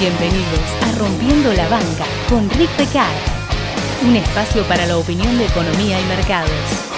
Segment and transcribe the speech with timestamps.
[0.00, 3.14] Bienvenidos a Rompiendo la Banca con Rick Pecard,
[4.08, 6.89] un espacio para la opinión de economía y mercados.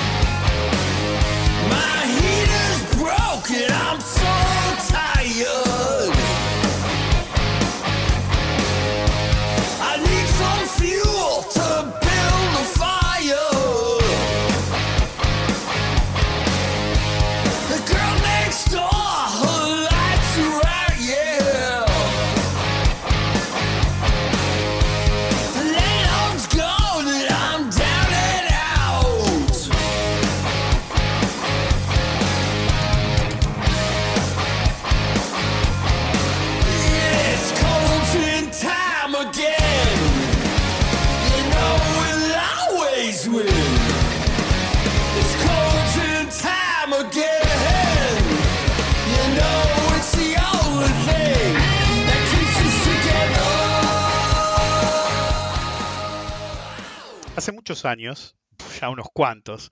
[57.62, 58.36] Muchos años,
[58.80, 59.70] ya unos cuantos,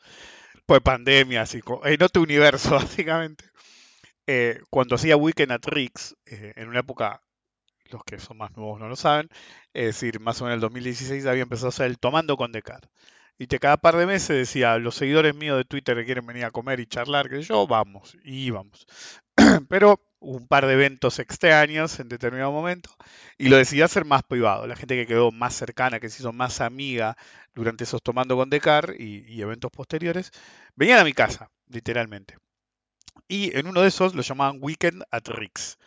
[0.65, 3.45] pues pandemias y en otro universo básicamente,
[4.29, 7.21] eh, cuando hacía Weekend at Rix, eh, en una época,
[7.87, 9.29] los que son más nuevos no lo saben,
[9.75, 12.53] es decir, más o menos en el 2016 había empezado a hacer el Tomando con
[12.53, 12.89] Decar.
[13.37, 16.45] Y que cada par de meses decía, los seguidores míos de Twitter que quieren venir
[16.45, 18.87] a comer y charlar, que yo, vamos, y íbamos.
[19.69, 22.91] Pero un par de eventos extraños en determinado momento
[23.39, 24.67] y lo decidí hacer más privado.
[24.67, 27.17] La gente que quedó más cercana, que se hizo más amiga
[27.55, 30.31] durante esos tomando con Decar y, eventos posteriores,
[30.77, 32.37] venían a mi casa, literalmente.
[33.29, 35.79] Y en uno de esos lo llamaban Weekend at Rick's,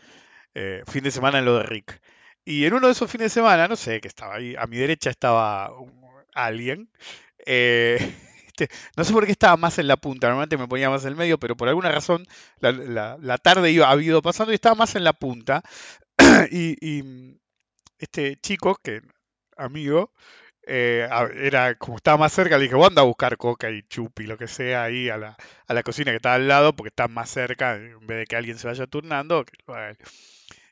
[0.54, 2.02] eh, fin de semana en lo de Rick.
[2.46, 4.78] Y en uno de esos fines de semana, no sé, que estaba ahí, a mi
[4.78, 5.72] derecha estaba
[6.34, 6.90] alguien.
[7.46, 7.98] eh,
[8.48, 11.10] este, no sé por qué estaba más en la punta, normalmente me ponía más en
[11.10, 12.26] el medio, pero por alguna razón
[12.60, 15.64] la, tarde iba, había ido pasando y estaba más en la punta.
[16.52, 17.40] y, y
[17.98, 19.02] este chico, que
[19.58, 20.12] amigo,
[20.66, 24.26] eh, era como estaba más cerca, le dije, vos anda a buscar coca y chupi,
[24.26, 25.38] lo que sea, ahí a la,
[25.68, 28.36] a la cocina que está al lado, porque está más cerca, en vez de que
[28.36, 29.46] alguien se vaya turnando.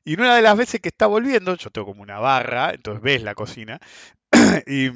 [0.04, 3.04] Y en una de las veces que está volviendo, yo tengo como una barra, entonces
[3.04, 3.80] ves la cocina,
[4.68, 4.90] y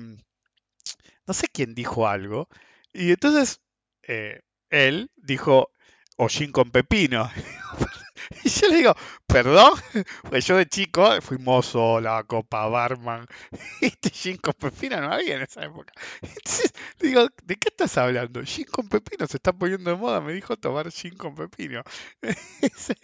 [1.28, 2.48] no sé quién dijo algo,
[2.94, 3.62] y entonces
[4.04, 5.72] eh, él dijo,
[6.18, 7.30] hollín con pepino.
[8.44, 8.96] Y yo le digo,
[9.28, 9.74] perdón,
[10.30, 13.26] pues yo de chico fui mozo, la copa, barman,
[13.82, 15.94] este gin con pepino no había en esa época.
[16.22, 18.44] Entonces, digo, ¿de qué estás hablando?
[18.44, 21.84] Gin con pepino se está poniendo de moda, me dijo tomar gin con pepino.
[22.62, 22.96] Dice,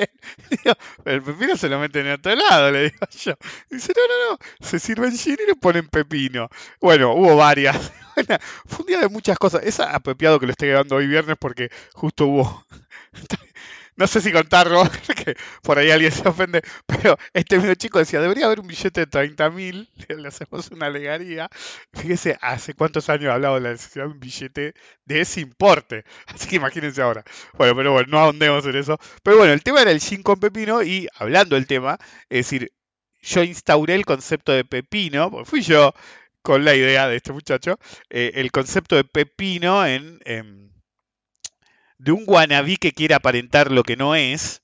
[1.05, 3.33] el pepino se lo meten en otro lado, le digo yo.
[3.69, 6.49] Dice, no, no, no, se sirven gin y le ponen pepino.
[6.79, 7.91] Bueno, hubo varias.
[8.13, 9.63] Bueno, fue un día de muchas cosas.
[9.63, 12.65] Es apropiado que lo esté grabando hoy viernes porque justo hubo
[14.01, 14.83] no sé si contarlo,
[15.23, 19.01] que por ahí alguien se ofende, pero este mismo chico decía, debería haber un billete
[19.01, 21.47] de 30 mil, le hacemos una alegaría.
[21.93, 24.73] Fíjese, hace cuántos años hablado de la necesidad de un billete
[25.05, 26.03] de ese importe.
[26.25, 27.23] Así que imagínense ahora.
[27.53, 28.97] Bueno, pero bueno, no ahondemos en eso.
[29.21, 32.71] Pero bueno, el tema era el gin con pepino y hablando del tema, es decir,
[33.21, 35.93] yo instauré el concepto de pepino, porque fui yo
[36.41, 37.77] con la idea de este muchacho,
[38.09, 40.70] eh, el concepto de pepino en
[42.01, 44.63] de un guanabí que quiere aparentar lo que no es,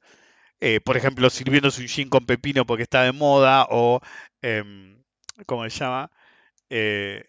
[0.61, 4.01] eh, por ejemplo, sirviéndose un gin con pepino porque está de moda, o,
[4.41, 5.03] em,
[5.45, 6.11] ¿cómo se llama?
[6.69, 7.25] Eh,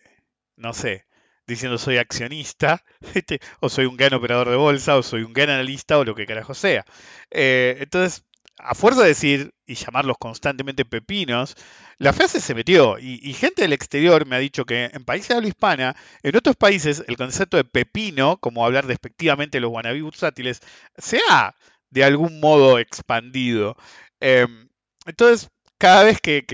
[0.57, 1.07] no sé,
[1.47, 2.85] diciendo soy accionista,
[3.61, 6.27] o soy un gran operador de bolsa, o soy un gran analista, o lo que
[6.27, 6.85] carajo sea.
[7.31, 8.25] Eh, entonces,
[8.59, 11.55] a fuerza de decir y llamarlos constantemente pepinos,
[11.99, 15.35] la frase se metió y, gente del exterior me ha dicho que en países de
[15.37, 20.03] habla hispana, en otros países, el concepto de pepino, como hablar despectivamente de los wannabe
[20.03, 20.61] bursátiles,
[20.97, 21.55] se ha
[21.91, 23.77] de algún modo expandido.
[24.21, 24.69] Em,
[25.07, 26.45] entonces, cada vez que,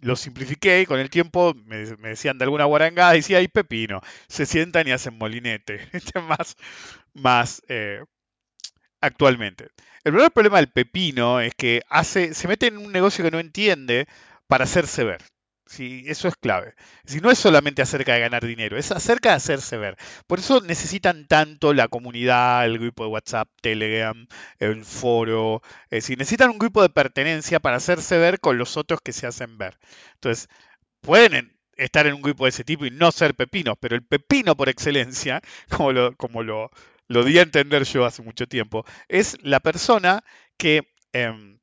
[0.00, 4.46] lo simplifiqué y con el tiempo me, decían de alguna guarangada, decía, ay, pepino, se
[4.46, 5.80] sientan y hacen molinete.
[6.28, 6.56] Más,
[7.14, 8.02] más eh,
[9.00, 9.68] actualmente.
[10.04, 13.38] El primer problema del pepino es que hace, se mete en un negocio que no
[13.38, 14.06] entiende
[14.48, 15.22] para hacerse ver.
[15.66, 16.74] Sí, eso es clave.
[17.06, 19.96] Si no es solamente acerca de ganar dinero, es acerca de hacerse ver.
[20.26, 24.26] Por eso necesitan tanto la comunidad, el grupo de WhatsApp, Telegram,
[24.58, 25.62] el foro.
[25.84, 29.26] Es decir, necesitan un grupo de pertenencia para hacerse ver con los otros que se
[29.26, 29.78] hacen ver.
[30.14, 30.48] Entonces,
[31.00, 34.04] pueden en- estar en un grupo de ese tipo y no ser pepinos, pero el
[34.04, 35.40] pepino por excelencia,
[35.70, 36.70] como lo, como lo,
[37.12, 40.24] lo di a entender yo hace mucho tiempo, es la persona
[40.56, 40.82] que
[41.12, 41.58] em,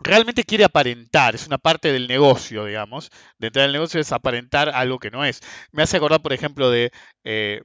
[0.00, 4.68] realmente quiere aparentar, es una parte del negocio, digamos, de entrar al negocio es aparentar
[4.70, 5.40] algo que no es.
[5.72, 6.92] Me hace acordar, por ejemplo, de
[7.24, 7.62] eh,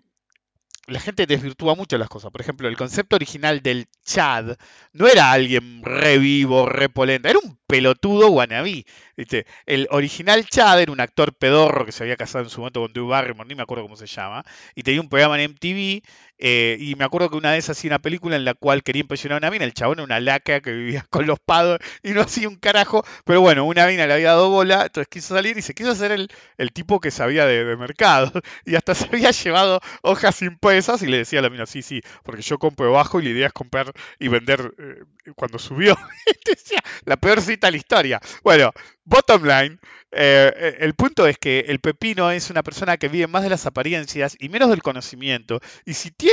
[0.87, 2.31] la gente desvirtúa mucho las cosas.
[2.31, 4.57] Por ejemplo, el concepto original del Chad
[4.93, 8.85] no era alguien re vivo, re polenta, era un pelotudo wannabe.
[9.15, 9.45] ¿viste?
[9.65, 12.93] El original Chad era un actor pedorro que se había casado en su momento con
[12.93, 14.43] Drew Barrymore, ni me acuerdo cómo se llama,
[14.75, 16.01] y tenía un programa en MTV,
[16.41, 19.35] eh, y me acuerdo que una vez hacía una película en la cual quería impresionar
[19.35, 22.21] a una mina, el chabón era una laca que vivía con los pados y no
[22.21, 25.61] hacía un carajo, pero bueno, una mina le había dado bola, entonces quiso salir y
[25.61, 28.31] se quiso hacer el, el tipo que sabía de, de mercado,
[28.65, 32.01] y hasta se había llevado hojas impresas y le decía a la mina, sí, sí,
[32.23, 35.03] porque yo compro bajo y la idea es comprar y vender eh,
[35.35, 35.95] cuando subió.
[37.05, 38.21] La peor cita de la historia.
[38.43, 38.71] Bueno,
[39.05, 39.79] bottom line,
[40.11, 43.65] eh, el punto es que el pepino es una persona que vive más de las
[43.65, 45.59] apariencias y menos del conocimiento.
[45.85, 46.30] Y si tiene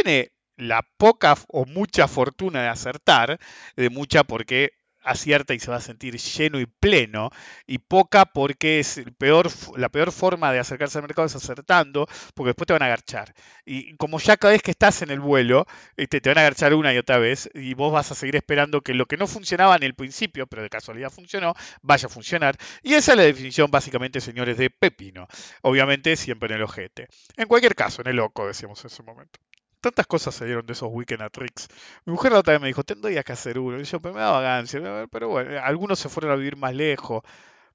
[0.56, 3.38] la poca o mucha fortuna de acertar,
[3.76, 4.72] de mucha porque
[5.08, 7.30] acierta y se va a sentir lleno y pleno,
[7.66, 9.02] y poca porque es
[9.76, 13.34] la peor forma de acercarse al mercado es acertando, porque después te van a agarchar.
[13.64, 15.66] Y como ya cada vez que estás en el vuelo,
[15.96, 18.82] este, te van a agarchar una y otra vez, y vos vas a seguir esperando
[18.82, 22.56] que lo que no funcionaba en el principio, pero de casualidad funcionó, vaya a funcionar.
[22.82, 25.26] Y esa es la definición básicamente, señores, de pepino.
[25.62, 27.08] Obviamente siempre en el ojete.
[27.36, 29.40] En cualquier caso, en el loco, decíamos en ese momento
[29.80, 31.68] tantas cosas se de esos Weekend at Tricks.
[32.04, 33.80] Mi mujer la otra vez me dijo, tendría que hacer uno.
[33.80, 34.80] Y yo, pero me da vagancia.
[35.10, 37.22] Pero bueno, algunos se fueron a vivir más lejos.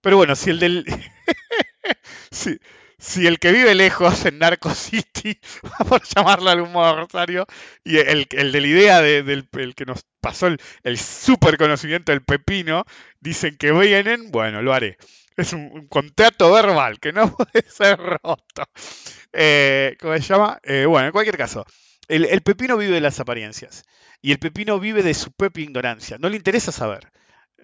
[0.02, 0.86] Pero bueno, si el del...
[2.32, 5.40] si, el que vive lejos en Narco City,
[5.90, 7.46] por llamarlo de algún modo Rosario,
[7.84, 11.58] y el, el de la idea de- del el que nos pasó el, el super
[11.58, 12.86] conocimiento del pepino,
[13.20, 14.98] dicen que vienen, bueno, lo haré.
[15.36, 18.64] Es un, un contrato verbal que no puede ser roto.
[19.34, 20.60] Eh, ¿Cómo se llama?
[20.64, 21.66] Eh, bueno, en cualquier caso,
[22.08, 23.84] el, el pepino vive de las apariencias.
[24.22, 26.18] Y el pepino vive de su propia ignorancia.
[26.20, 27.12] No le interesa saber.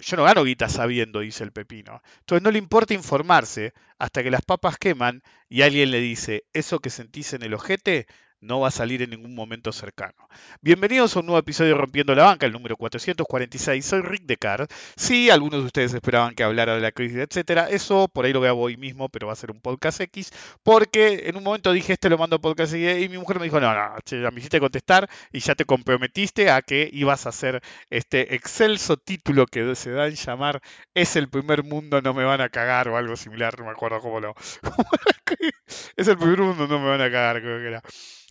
[0.02, 2.02] Yo no gano guita sabiendo, dice el pepino.
[2.20, 6.80] Entonces no le importa informarse hasta que las papas queman y alguien le dice, eso
[6.80, 8.08] que sentís en el ojete
[8.42, 10.14] no va a salir en ningún momento cercano.
[10.62, 13.86] Bienvenidos a un nuevo episodio de Rompiendo la Banca, el número 446.
[13.86, 14.68] Soy Rick Descartes.
[14.96, 17.70] Sí, algunos de ustedes esperaban que hablara de la crisis, etcétera.
[17.70, 20.32] Eso por ahí lo grabo hoy mismo, pero va a ser un podcast X,
[20.64, 23.46] porque en un momento dije, este lo mando a podcast X, y mi mujer me
[23.46, 27.30] dijo, no, no, ya me hiciste contestar y ya te comprometiste a que ibas a
[27.30, 30.62] hacer este excelso título que se da en llamar
[30.94, 34.00] Es el primer mundo, no me van a cagar, o algo similar, no me acuerdo
[34.00, 34.34] cómo lo...
[35.98, 37.84] es el primer mundo, no me van a cagar, creo que era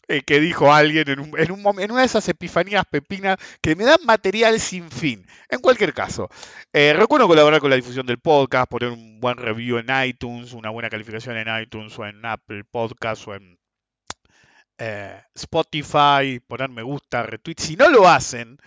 [0.09, 4.91] eh, que dijo alguien en, una de esas epifanías pepinas que me dan material sin
[4.91, 5.27] fin.
[5.51, 6.31] En cualquier caso,
[6.73, 10.71] eh, recuerdo colaborar con la difusión del podcast, poner un buen review en iTunes, una
[10.71, 13.59] buena calificación en iTunes o en Apple Podcast o en
[14.79, 17.57] eh, Spotify, poner me gusta, retweet.
[17.59, 18.59] Si no lo hacen,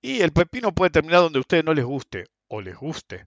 [0.00, 3.26] y el pepino puede terminar donde a ustedes no les guste o les guste.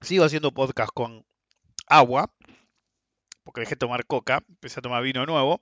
[0.00, 1.24] Sigo haciendo podcast con
[1.86, 2.32] agua,
[3.46, 5.60] porque dejé de tomar coca, empecé a tomar vino nuevo.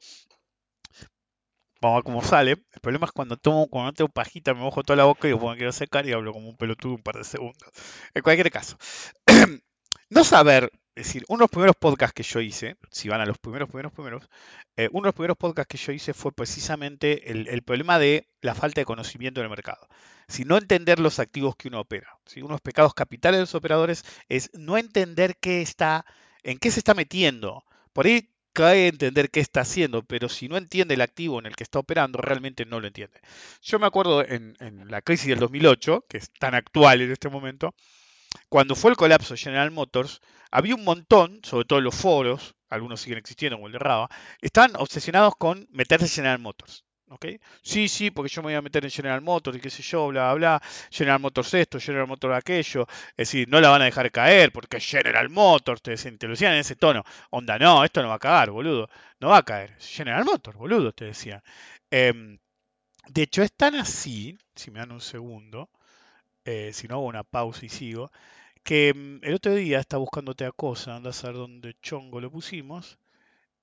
[1.83, 2.53] Vamos a ver cómo sale.
[2.53, 5.33] El problema es cuando tomo, cuando no tengo pajita, me mojo toda la boca y
[5.33, 7.69] después me quiero secar y hablo como un pelotudo un par de segundos.
[8.15, 8.79] En cualquier caso,
[10.09, 13.27] no saber, es decir, uno de los primeros podcasts que yo hice, si van a
[13.27, 14.31] los primeros, primeros, primeros,
[14.77, 18.55] eh, uno de los primeros podcasts que yo hice fue precisamente el, problema de la
[18.55, 19.87] falta de conocimiento del mercado.
[20.27, 22.19] Si no entender los activos que uno opera.
[22.25, 26.07] Si uno de los pecados capitales de los operadores es no entender qué está,
[26.43, 27.63] en qué se está metiendo.
[27.95, 31.57] Por ahí cae entender qué está haciendo, pero si no entiende el activo en el
[31.57, 33.21] que está operando, realmente no lo entiende.
[33.63, 34.57] Yo me acuerdo en,
[34.89, 37.75] la crisis del 2008, que es tan actual en este momento,
[38.49, 40.21] cuando fue el colapso de General Motors,
[40.51, 44.09] había un montón, sobre todo en los foros, algunos siguen existiendo como el de Raba,
[44.41, 46.85] estaban obsesionados con meterse en General Motors.
[47.09, 47.27] ¿Ok?
[47.63, 50.09] Sí, sí, porque yo me voy a meter en General Motors y qué sé yo,
[50.09, 50.63] bla, bla, bla.
[50.91, 52.87] General Motors esto, General Motors aquello.
[53.11, 56.55] Es decir, no la van a dejar caer porque General Motors, te, te lo decían
[56.55, 57.05] en ese tono.
[57.31, 58.89] Onda, no, esto no va a cagar, boludo.
[59.21, 59.77] No va a caer.
[59.81, 61.43] General Motors, boludo, te decían.
[61.91, 62.39] Em,
[63.09, 65.71] de hecho, es tan así, si me dan un segundo,
[66.45, 68.11] eh, si no hago una pausa y sigo,
[68.65, 72.31] que mm, el otro día estaba buscándote a cosa, anda a saber dónde chongo lo
[72.31, 72.99] pusimos,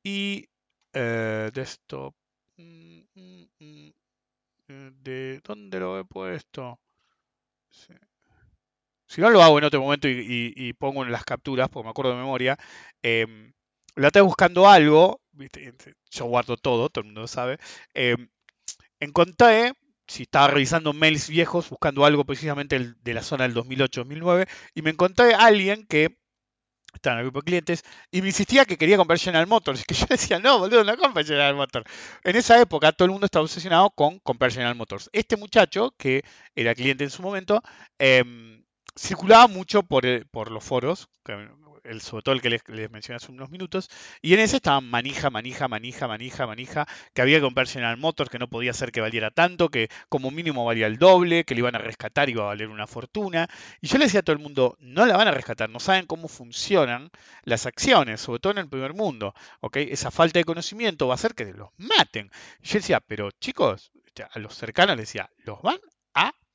[0.04, 0.50] y
[0.94, 2.16] eh, desktop,
[5.04, 6.80] ¿de dónde lo he puesto?
[9.08, 12.12] Si no lo hago en otro momento y, pongo en las capturas, porque me acuerdo
[12.12, 12.58] de memoria,
[13.02, 13.52] em,
[13.96, 15.22] la estaba buscando algo,
[16.12, 17.58] yo guardo todo, todo el mundo sabe,
[17.94, 18.30] em,
[19.00, 19.74] encontré,
[20.08, 24.92] si estaba revisando mails viejos, buscando algo precisamente de la zona del 2008-2009, y me
[24.92, 26.18] encontré a alguien que
[26.94, 29.84] estaba en el grupo de clientes y me insistía que quería comprar General Motors.
[29.86, 31.86] Que yo decía, no, boludo, no compres General Motors.
[32.24, 35.10] En esa época todo el mundo estaba obsesionado con comprar General Motors.
[35.14, 36.24] Este muchacho, que
[36.56, 37.62] era cliente en su momento,
[38.00, 38.64] em,
[38.96, 41.10] circulaba mucho por, por los foros,
[41.84, 43.90] el, sobre todo el que les, mencioné hace unos minutos,
[44.22, 48.30] y en ese estaban manija, manija, manija, manija, manija, que había que comprar General Motors,
[48.30, 51.60] que no podía ser que valiera tanto, que como mínimo valía el doble, que le
[51.60, 53.48] iban a rescatar y iba a valer una fortuna.
[53.82, 56.06] Y yo le decía a todo el mundo, no la van a rescatar, no saben
[56.06, 57.10] cómo funcionan
[57.44, 59.34] las acciones, sobre todo en el primer mundo.
[59.62, 59.78] ¿ok?
[59.78, 62.32] Esa falta de conocimiento va a hacer que los maten.
[62.62, 63.92] Y yo decía, pero chicos,
[64.32, 65.80] a los cercanos les decía, los van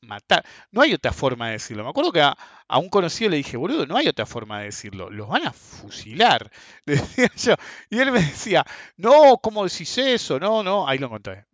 [0.06, 0.44] matar.
[0.70, 1.84] No hay otra forma de decirlo.
[1.84, 2.36] Me acuerdo que a,
[2.78, 5.10] un conocido le dije, boludo, no hay otra forma de decirlo.
[5.10, 6.50] Los van a fusilar.
[7.90, 8.64] Y él me decía,
[8.96, 10.38] no, ¿cómo decís eso?
[10.40, 10.88] No, no.
[10.88, 11.46] Ahí lo encontré.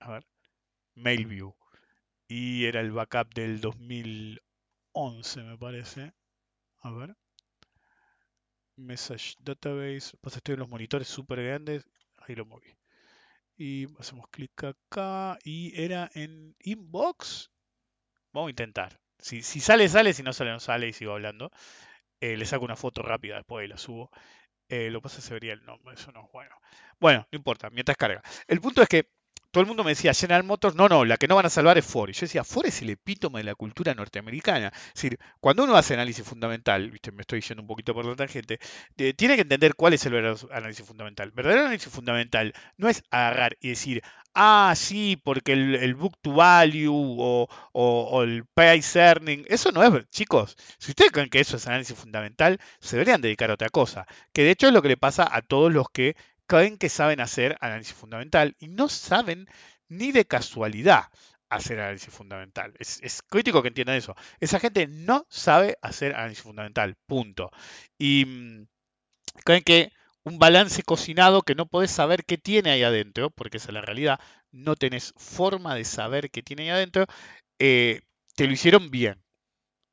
[0.00, 0.26] A ver.
[0.94, 1.54] Mailview.
[2.28, 6.12] Y era el backup del 2011, me parece.
[6.82, 7.16] A ver.
[8.76, 10.16] Message Database.
[10.20, 11.88] Pues estoy en los monitores súper grandes.
[12.18, 12.76] Ahí lo moví.
[13.56, 15.38] Y hacemos clic acá.
[15.44, 17.50] Y era en Inbox.
[18.34, 19.00] Vamos a intentar.
[19.18, 20.12] Si, sale, sale.
[20.12, 20.88] Si no sale, no sale.
[20.88, 21.50] Y sigo hablando.
[22.20, 24.10] Eh, le saco una foto rápida después y la subo.
[24.68, 25.94] Eh, lo que pasa es que se vería el nombre.
[25.94, 26.56] Eso no es bueno.
[27.00, 27.70] Bueno, no importa.
[27.70, 28.22] Mientras carga.
[28.48, 29.08] El punto es que
[29.54, 31.78] todo el mundo me decía, General Motors, no, no, la que no van a salvar
[31.78, 32.10] es Ford.
[32.10, 34.72] Y yo decía, Ford es el epítome de la cultura norteamericana.
[34.88, 37.12] Es decir, cuando uno hace análisis fundamental, ¿viste?
[37.12, 38.58] me estoy yendo un poquito por la tangente,
[38.98, 41.28] eh, tiene que entender cuál es el verdadero análisis fundamental.
[41.28, 44.02] El verdadero análisis fundamental no es agarrar y decir,
[44.34, 50.56] ah, sí, porque el, book to value o, el price earning, eso no es, chicos,
[50.78, 54.04] si ustedes creen que eso es análisis fundamental, se deberían dedicar a otra cosa.
[54.32, 57.20] Que de hecho es lo que le pasa a todos los que creen que saben
[57.20, 59.46] hacer análisis fundamental y no saben
[59.88, 61.04] ni de casualidad
[61.48, 62.74] hacer análisis fundamental.
[62.78, 64.14] Es, crítico que entiendan eso.
[64.40, 67.50] Esa gente no sabe hacer análisis fundamental, punto.
[67.98, 68.66] Y mm,
[69.44, 69.92] creen que
[70.24, 73.82] un balance cocinado que no podés saber qué tiene ahí adentro, porque esa es la
[73.82, 74.20] realidad,
[74.52, 77.06] no tenés forma de saber qué tiene ahí adentro,
[77.58, 78.02] eh,
[78.36, 79.23] te lo hicieron bien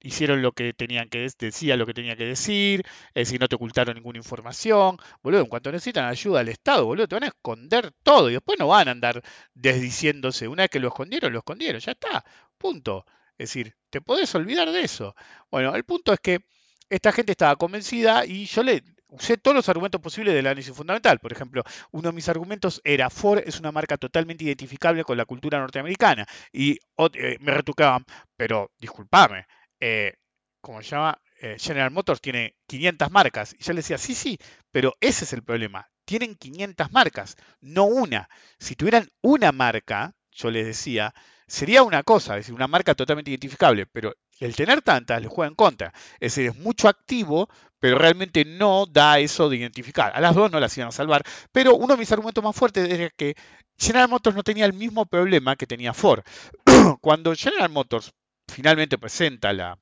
[0.01, 3.55] hicieron lo que tenían que decía lo que tenía que decir, es decir, no te
[3.55, 7.91] ocultaron ninguna información, boludo, en cuanto necesitan ayuda al Estado, boludo, te van a esconder
[8.03, 9.21] todo y después no van a andar
[9.53, 12.23] desdiciéndose, una vez que lo escondieron, lo escondieron, ya está,
[12.57, 13.05] punto.
[13.37, 15.15] Es decir, te podés olvidar de eso.
[15.49, 16.41] Bueno, el punto es que
[16.89, 21.19] esta gente estaba convencida y yo le usé todos los argumentos posibles del análisis fundamental.
[21.19, 25.25] Por ejemplo, uno de mis argumentos era Ford es una marca totalmente identificable con la
[25.25, 26.25] cultura norteamericana.
[26.51, 26.77] Y
[27.13, 28.05] eh, me retrucaban,
[28.35, 29.45] pero discúlpame,
[29.81, 30.13] eh,
[30.61, 31.19] como se llama?
[31.41, 33.55] Eh, General Motors tiene 500 marcas.
[33.59, 34.37] Y yo le decía, sí, sí,
[34.71, 35.89] pero ese es el problema.
[36.05, 38.29] Tienen 500 marcas, no una.
[38.59, 41.13] Si tuvieran una marca, yo les decía,
[41.47, 45.49] sería una cosa, es decir, una marca totalmente identificable, pero el tener tantas le juega
[45.49, 45.93] en contra.
[46.19, 50.11] Es decir, es mucho activo, pero realmente no da eso de identificar.
[50.15, 52.89] A las dos no las iban a salvar, pero uno de mis argumentos más fuertes
[52.89, 53.35] era que
[53.77, 56.23] General Motors no tenía el mismo problema que tenía Ford.
[57.01, 58.13] Cuando General Motors
[58.51, 59.79] finalmente presenta la,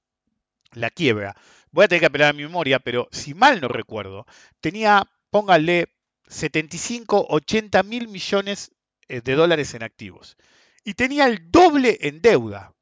[0.73, 1.35] la quiebra.
[1.71, 4.25] Voy a tener que apelar a mi memoria, pero si mal no recuerdo,
[4.61, 5.93] tenía, pónganle,
[6.27, 8.71] 75, 80 mil millones
[9.07, 10.37] eh, de dólares en activos.
[10.83, 12.73] Y tenía el doble en deuda.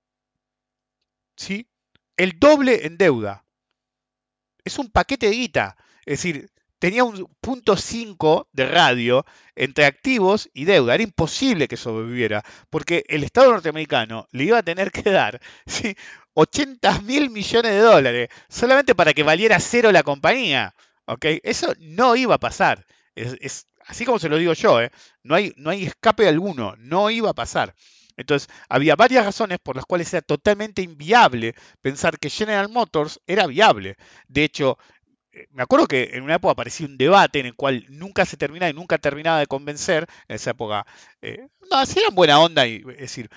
[1.36, 1.68] ¿Sí?
[2.16, 3.46] El doble en deuda.
[4.64, 5.78] Es un paquete de guita.
[6.06, 10.96] Es decir, tenía un punto 5 de radio entre activos y deuda.
[10.96, 15.40] Era imposible que sobreviviera, porque el Estado norteamericano le iba a tener que dar
[16.34, 20.74] 80 mil millones de dólares solamente para que valiera cero la compañía.
[21.44, 22.86] Eso no iba a pasar.
[23.16, 24.92] Es, así como se lo digo yo, ¿eh?
[25.24, 27.74] no, hay, no hay escape alguno, no iba a pasar.
[28.18, 33.46] Entonces, había varias razones por las cuales era totalmente inviable pensar que General Motors era
[33.46, 33.96] viable.
[34.28, 34.80] De hecho,
[35.52, 38.70] me acuerdo que en una época aparecía un debate en el cual nunca se terminaba
[38.70, 40.86] y nunca terminaba de convencer, en esa época,
[41.22, 43.30] eh, no, si eran buena onda, y, es decir,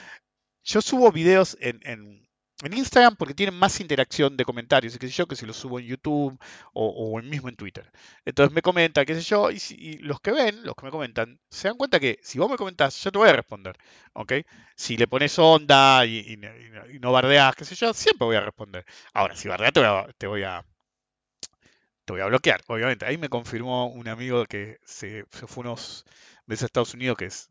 [0.65, 2.29] yo subo videos en, en,
[2.73, 5.87] Instagram porque tienen más interacción de comentarios, qué sé yo, que si los subo en
[5.87, 6.39] YouTube
[6.75, 7.91] o, o mismo en Twitter.
[8.27, 11.69] Entonces me comentan, qué sé yo, y, los que ven, los que me comentan, se
[11.69, 13.77] dan cuenta que si vos me comentás, yo te voy a responder,
[14.13, 14.33] ¿ok?
[14.77, 16.39] Si le pones onda y,
[17.01, 18.85] no bardeás, qué sé yo, siempre voy a responder.
[19.15, 19.73] Ahora, si bardeás,
[20.19, 20.65] te voy a
[22.11, 23.07] bloquear, obviamente.
[23.07, 26.05] Ahí me confirmó un amigo que se, fue unos
[26.47, 27.49] meses a Estados Unidos, que es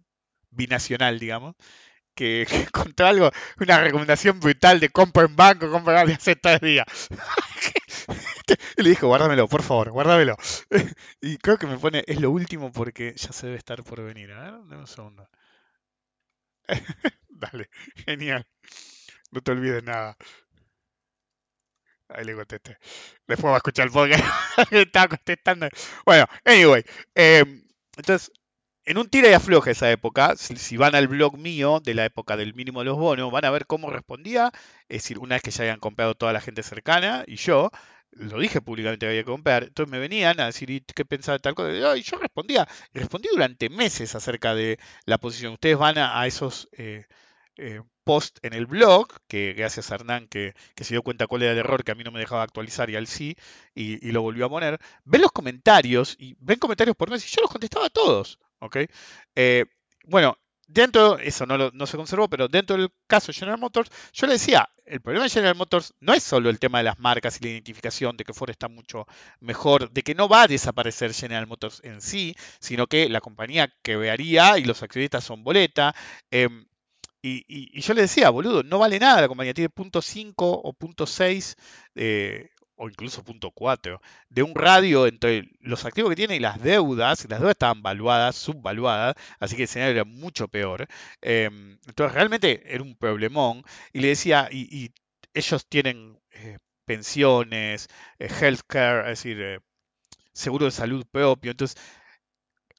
[0.52, 1.56] binacional, digamos,
[2.16, 2.46] que,
[2.98, 6.86] que algo, una recomendación brutal de compra en banco, compra de hace tres días.
[8.78, 10.36] y le dijo, guárdamelo, por favor, guárdamelo.
[11.22, 14.32] y creo que me pone, es lo último porque ya se debe estar por venir.
[14.34, 15.30] A ver, dame un segundo.
[17.30, 17.70] Dale,
[18.06, 18.46] genial.
[19.32, 20.18] No te olvides nada.
[22.10, 22.78] Ahí le contesté.
[23.28, 24.24] Después va a escuchar el podcast.
[24.72, 25.70] Estaba contestando.
[26.06, 26.84] Bueno, anyway.
[27.16, 27.64] Em,
[27.98, 28.32] entonces,
[28.86, 32.36] en un tira y afloja esa época, si, van al blog mío de la época
[32.38, 34.52] del mínimo de los bonos, van a ver cómo respondía.
[34.90, 37.70] Es decir, una vez que ya habían comprado toda la gente cercana y yo,
[38.12, 41.38] lo dije públicamente que había que comprar, entonces me venían a decir ¿y qué pensaba
[41.38, 41.98] de tal cosa.
[41.98, 45.54] Y yo respondía, respondí durante meses acerca de la posición.
[45.54, 47.06] Ustedes van a, a esos eh,
[47.58, 51.44] eh, posts en el blog, que gracias a Hernán que, que, se dio cuenta cuál
[51.44, 53.36] era el error, que a mí no me dejaba actualizar y al sí,
[53.76, 54.80] y, lo volvió a poner.
[55.06, 58.40] Ven los comentarios, y ven comentarios por mes, y yo los contestaba a todos.
[58.62, 58.78] ¿ok?
[59.36, 59.66] Eh,
[60.06, 63.92] bueno, dentro, eso no, lo, no, se conservó, pero dentro del caso de General Motors,
[64.12, 66.98] yo le decía, el problema de General Motors no es solo el tema de las
[66.98, 69.06] marcas y la identificación, de que Ford está mucho
[69.40, 73.72] mejor, de que no va a desaparecer General Motors en sí, sino que la compañía
[73.84, 75.94] quebraría y los accionistas son boleta.
[76.32, 76.50] Eh,
[77.22, 80.34] y, y, y, yo le decía, boludo, no vale nada la compañía, tiene punto .5
[80.38, 81.56] o punto .6
[81.96, 84.00] eh, o incluso punto .4
[84.30, 88.36] de un radio entre los activos que tiene y las deudas, las deudas estaban valuadas,
[88.38, 90.88] subvaluadas, así que el escenario era mucho peor.
[91.22, 91.50] Eh,
[91.88, 93.64] entonces realmente era un problemón.
[93.92, 94.94] Y le decía, y, y
[95.34, 97.88] ellos tienen eh, pensiones,
[98.20, 99.60] eh, healthcare, es decir, eh,
[100.34, 101.52] seguro de salud propio.
[101.52, 101.78] Entonces,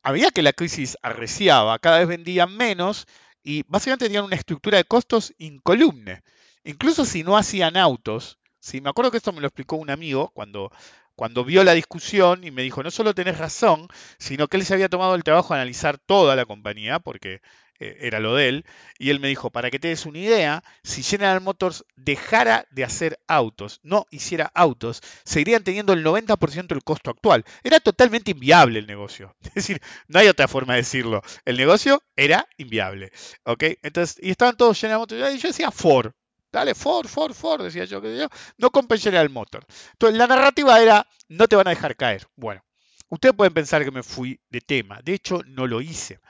[0.02, 3.06] a medida que la crisis arreciaba, cada vez vendían menos
[3.42, 6.23] y básicamente tenían una estructura de costos incolumne.
[6.64, 8.80] Incluso si no hacían autos, ¿sí?
[8.80, 10.70] me acuerdo que esto me lo explicó un amigo cuando,
[11.14, 14.75] cuando vio la discusión y me dijo, no solo tenés razón, sino que él se
[14.75, 17.40] había tomado el trabajo de analizar toda la compañía, porque
[17.80, 18.66] eh, era lo de él,
[18.99, 22.84] y él me dijo, para que te des una idea, si General Motors dejara de
[22.84, 27.44] hacer autos, no hiciera autos, seguirían teniendo el 90% del costo actual.
[27.64, 29.34] Era totalmente inviable el negocio.
[29.50, 31.22] Es decir, no hay otra forma de decirlo.
[31.44, 33.12] El negocio era inviable.
[33.44, 33.64] ¿Ok?
[33.82, 36.12] Entonces, y estaban todos General Motors, y yo decía Ford.
[36.52, 39.66] Dale, Ford, Ford, Ford, decía yo, que yo no compren General Motors.
[39.92, 42.26] Entonces, la narrativa era, no te van a dejar caer.
[42.37, 42.62] Bueno,
[43.08, 45.00] ustedes pueden pensar que me fui de tema.
[45.02, 46.20] De hecho, no lo hice.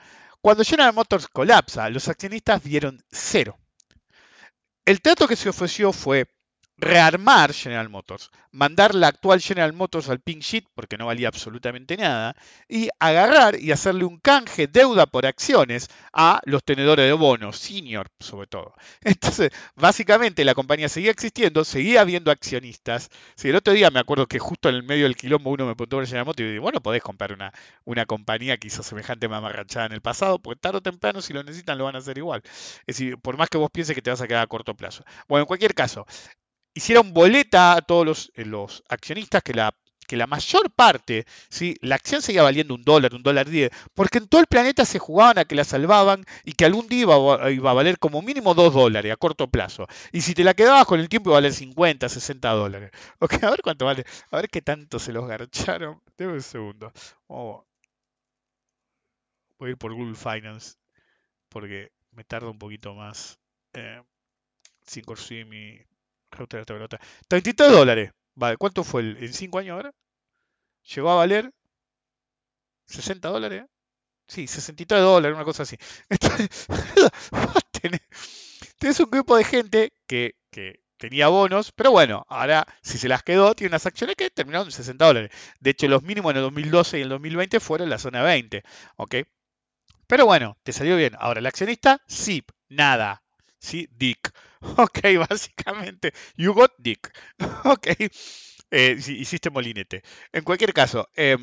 [0.41, 3.59] Cuando General Motors colapsa, los accionistas dieron cero.
[4.85, 6.27] El trato que se ofreció fue
[6.81, 11.95] rearmar General Motors, mandar la actual General Motors al pink sheet porque no valía absolutamente
[11.95, 12.35] nada
[12.67, 18.07] y agarrar y hacerle un canje deuda por acciones a los tenedores de bonos, senior
[18.19, 18.73] sobre todo.
[19.03, 23.09] Entonces, básicamente la compañía seguía existiendo, seguía habiendo accionistas.
[23.35, 25.75] Si el otro día me acuerdo que justo en el medio del quilombo uno me
[25.75, 27.53] preguntó por General Motors y dije, bueno, podés comprar una,
[27.85, 31.43] una compañía que hizo semejante mamarrachada en el pasado, porque tarde o temprano si lo
[31.43, 32.41] necesitan lo van a hacer igual.
[32.87, 35.03] Es decir, por más que vos pienses que te vas a quedar a corto plazo.
[35.27, 36.07] Bueno, en cualquier caso,
[36.73, 39.73] hicieron boleta a todos los, eh, los accionistas que la,
[40.07, 41.77] que la mayor parte, ¿sí?
[41.81, 44.99] la acción seguía valiendo un dólar, un dólar diez, porque en todo el planeta se
[44.99, 48.53] jugaban a que la salvaban y que algún día iba, iba a valer como mínimo
[48.53, 49.87] dos dólares a corto plazo.
[50.11, 52.91] Y si te la quedabas con el tiempo iba a valer 50, 60 dólares.
[53.19, 56.01] Ok, a ver cuánto vale, a ver qué tanto se los garcharon.
[56.17, 56.91] Deme un segundo.
[57.27, 57.63] Voy
[59.61, 60.75] a ir por Google Finance
[61.47, 63.39] porque me tarda un poquito más.
[63.73, 64.01] Eh,
[64.85, 65.79] sin construir mi,
[67.27, 68.11] 33 dólares.
[68.35, 69.91] Vale, ¿cuánto fue el, en 5 años ahora?
[70.95, 71.51] Llegó a valer
[72.87, 73.65] 60 dólares.
[74.27, 75.77] Sí, 63 dólares, una cosa así.
[76.09, 76.67] Entonces,
[78.79, 83.23] tenés, un grupo de gente que, que, tenía bonos, pero bueno, ahora si se las
[83.23, 85.31] quedó, tiene unas acciones que terminaron en 60 dólares.
[85.59, 88.63] De hecho, los mínimos en el 2012 y el 2020 fueron en la zona 20.
[88.97, 89.15] ¿Ok?
[90.07, 91.13] Pero bueno, te salió bien.
[91.17, 93.23] Ahora, el accionista, sí, nada.
[93.61, 93.87] ¿Sí?
[93.91, 94.33] Dick.
[94.77, 97.11] Ok, básicamente, you got dick.
[97.65, 97.87] Ok,
[98.71, 100.03] eh, hiciste molinete.
[100.31, 101.37] En cualquier caso, eh,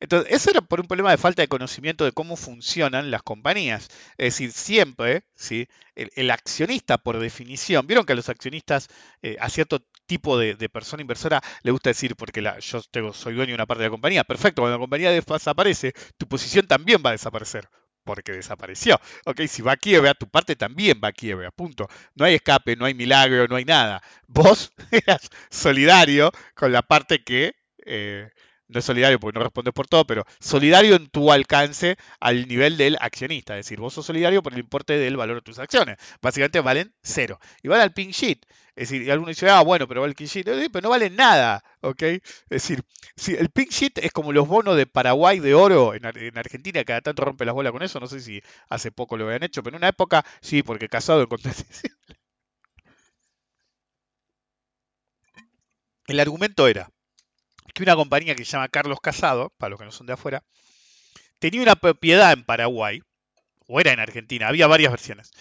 [0.00, 3.88] entonces, eso era por un problema de falta de conocimiento de cómo funcionan las compañías.
[4.18, 5.66] Es decir, siempre, ¿sí?
[5.94, 8.88] el, accionista, por definición, vieron que a los accionistas,
[9.22, 13.14] eh, a cierto tipo de, de, persona inversora, le gusta decir, porque la, yo tengo,
[13.14, 16.66] soy dueño de una parte de la compañía, perfecto, cuando la compañía desaparece, tu posición
[16.66, 17.68] también va a desaparecer
[18.04, 19.00] porque desapareció.
[19.26, 21.88] Ok, si va a quiebra, tu parte también va a quiebra, punto.
[22.14, 24.02] No hay escape, no hay milagro, no hay nada.
[24.26, 27.54] Vos eras solidario con la parte que,
[27.86, 28.30] eh,
[28.74, 32.76] no es solidario porque no respondes por todo, pero solidario en tu alcance al nivel
[32.76, 33.56] del accionista.
[33.56, 35.96] Es decir, vos sos solidario por el importe del valor de tus acciones.
[36.20, 37.38] Básicamente valen cero.
[37.62, 38.44] Y van al pink sheet.
[38.76, 40.44] Es decir, y alguno dice, ah, bueno, pero vale el pink sheet.
[40.44, 41.62] Pero no valen nada.
[41.80, 42.02] ¿ok?
[42.02, 42.82] Es decir,
[43.16, 46.84] si el pink sheet es como los bonos de Paraguay de oro en, en, Argentina,
[46.84, 48.00] cada tanto rompe las bolas con eso.
[48.00, 51.22] No sé si hace poco lo habían hecho, pero en una época sí, porque casado
[51.22, 51.52] encontré.
[56.06, 56.90] El argumento era
[57.74, 60.42] que una compañía que se llama Carlos Casado, para los que no son de afuera,
[61.38, 63.02] tenía una propiedad en Paraguay,
[63.66, 65.32] o era en Argentina, había varias versiones,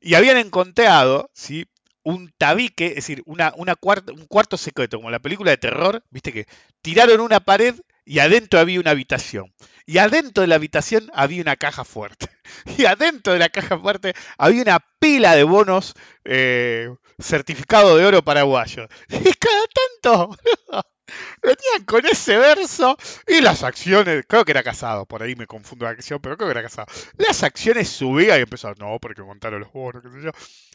[0.00, 1.66] y habían encontrado ¿sí?
[2.02, 6.04] un tabique, es decir, una, una cuarto, un cuarto secreto, como la película de terror,
[6.10, 6.46] viste que
[6.82, 7.74] tiraron una pared
[8.04, 9.52] y adentro había una habitación.
[9.84, 12.28] Y adentro de la habitación había una caja fuerte.
[12.78, 18.22] Y adentro de la caja fuerte había una pila de bonos eh, certificado de oro
[18.22, 18.88] paraguayo.
[19.10, 19.64] Y cada
[20.02, 20.38] tanto
[21.42, 25.84] venían con ese verso y las acciones, creo que era casado, por ahí me confundo
[25.84, 26.86] la acción, pero creo que era casado.
[27.16, 30.30] Las acciones subían y empezaron, no, porque montaron los bonos, qué sé yo.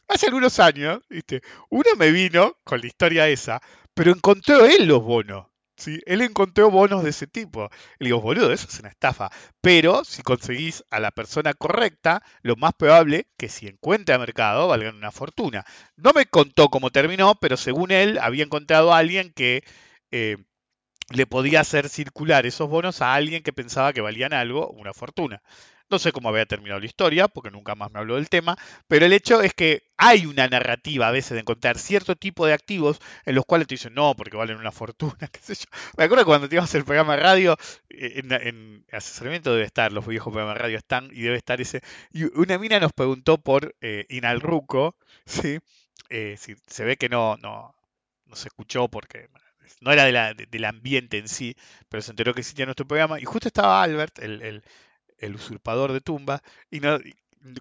[0.08, 1.42] Hace algunos años, ¿viste?
[1.70, 3.62] Uno me vino con la historia esa,
[3.94, 5.48] pero encontró él los bonos.
[5.76, 6.02] ¿sí?
[6.06, 7.70] Él encontró bonos de ese tipo.
[8.00, 9.30] Le digo, boludo, eso es una estafa.
[9.62, 14.96] Pero si conseguís a la persona correcta, lo más probable que si encuentra mercado valgan
[14.96, 15.66] una fortuna.
[15.96, 19.64] No me contó cómo terminó, pero según él había encontrado a alguien que
[20.14, 20.38] eh,
[21.10, 25.42] le podía hacer circular esos bonos a alguien que pensaba que valían algo, una fortuna.
[25.90, 28.56] No sé cómo había terminado la historia, porque nunca más me habló del tema,
[28.88, 32.54] pero el hecho es que hay una narrativa a veces de encontrar cierto tipo de
[32.54, 35.66] activos en los cuales te dicen, no, porque valen una fortuna, qué sé yo.
[35.98, 37.58] Me acuerdo cuando teníamos el programa de radio,
[37.90, 41.60] eh, en, en asesoramiento debe estar, los viejos programas de radio están, y debe estar
[41.60, 41.82] ese.
[42.12, 44.96] Y una mina nos preguntó por eh, Inalruco,
[45.26, 45.60] ¿sí?
[46.38, 47.76] Si se ve que no, no,
[48.26, 49.30] no se escuchó porque
[49.82, 51.56] no era de la- de- del ambiente en sí,
[51.90, 53.20] pero se enteró que existía nuestro programa.
[53.20, 54.64] Y justo estaba Albert, el, el-
[55.20, 56.82] el usurpador de tumba, y,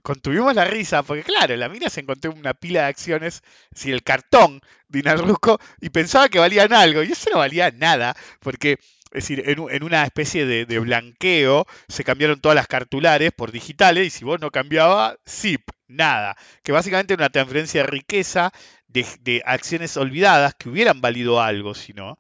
[0.03, 3.95] contuvimos la risa, porque claro, la mina se encontró una pila de acciones, es decir,
[3.95, 8.73] el cartón de Inalruco, y pensaba que valían algo, y eso no valía nada, porque,
[8.73, 13.51] es decir, en, en una especie de, de blanqueo se cambiaron todas las cartulares por
[13.53, 15.63] digitales, y si vos no cambiabas, zip,
[15.97, 16.37] nada.
[16.63, 18.53] Que básicamente era una transferencia de riqueza
[18.89, 22.19] de, acciones olvidadas que hubieran valido algo, si no,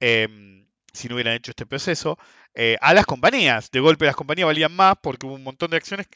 [0.00, 2.18] em, si no hubieran hecho este proceso,
[2.54, 3.70] eh, a las compañías.
[3.70, 6.08] De golpe las compañías valían más porque hubo un montón de acciones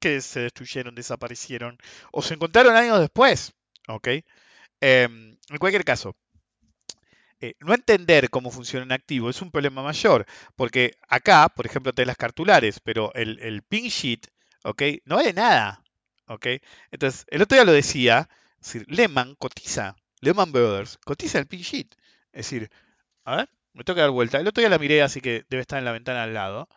[0.00, 1.78] que se destruyeron, desaparecieron
[2.12, 3.54] o se encontraron años después.
[3.88, 4.08] ¿ok?
[4.80, 6.16] Em, en cualquier caso,
[7.40, 11.92] eh, no entender cómo funciona un activo es un problema mayor, porque acá, por ejemplo,
[11.92, 14.28] tenés las cartulares, pero el, el pin sheet,
[14.64, 14.82] ¿ok?
[15.04, 15.81] No vale nada,
[16.26, 16.46] ¿ok?
[16.90, 18.28] Entonces, el otro día lo decía,
[18.60, 21.94] es decir, Lehman cotiza, Lehman Brothers cotiza el pin sheet,
[22.32, 22.70] es decir,
[23.24, 24.38] a ver, me tengo que dar vuelta.
[24.38, 26.68] El otro día la miré, así que debe estar en la ventana al lado,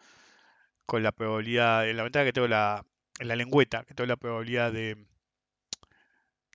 [0.86, 2.86] con la probabilidad, en la ventana que tengo la,
[3.20, 4.96] en la lengüeta, que tengo la probabilidad de,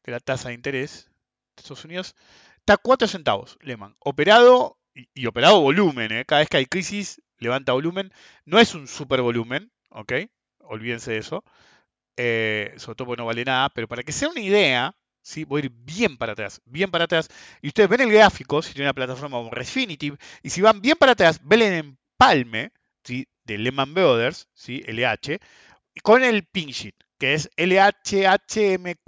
[0.05, 1.11] de la tasa de interés
[1.57, 2.17] de Estados Unidos,
[2.59, 3.97] está a 4 centavos, Lehman.
[4.01, 6.25] Operado y, y operado volumen, ¿eh?
[6.25, 8.13] cada vez que hay crisis levanta volumen.
[8.45, 10.13] No es un super volumen, ¿ok?
[10.61, 11.45] Olvídense de eso.
[12.23, 15.45] Eh, sobre todo porque no vale nada, pero para que sea una idea, ¿sí?
[15.45, 17.29] voy a ir bien para atrás, bien para atrás.
[17.63, 20.99] Y ustedes ven el gráfico, si tienen una plataforma como Refinitiv, y si van bien
[20.99, 22.73] para atrás, ven el empalme
[23.05, 23.27] ¿sí?
[23.45, 24.83] de Lehman Brothers, ¿sí?
[24.87, 25.39] LH,
[26.03, 28.99] con el pin sheet, que es LHHMQ.pk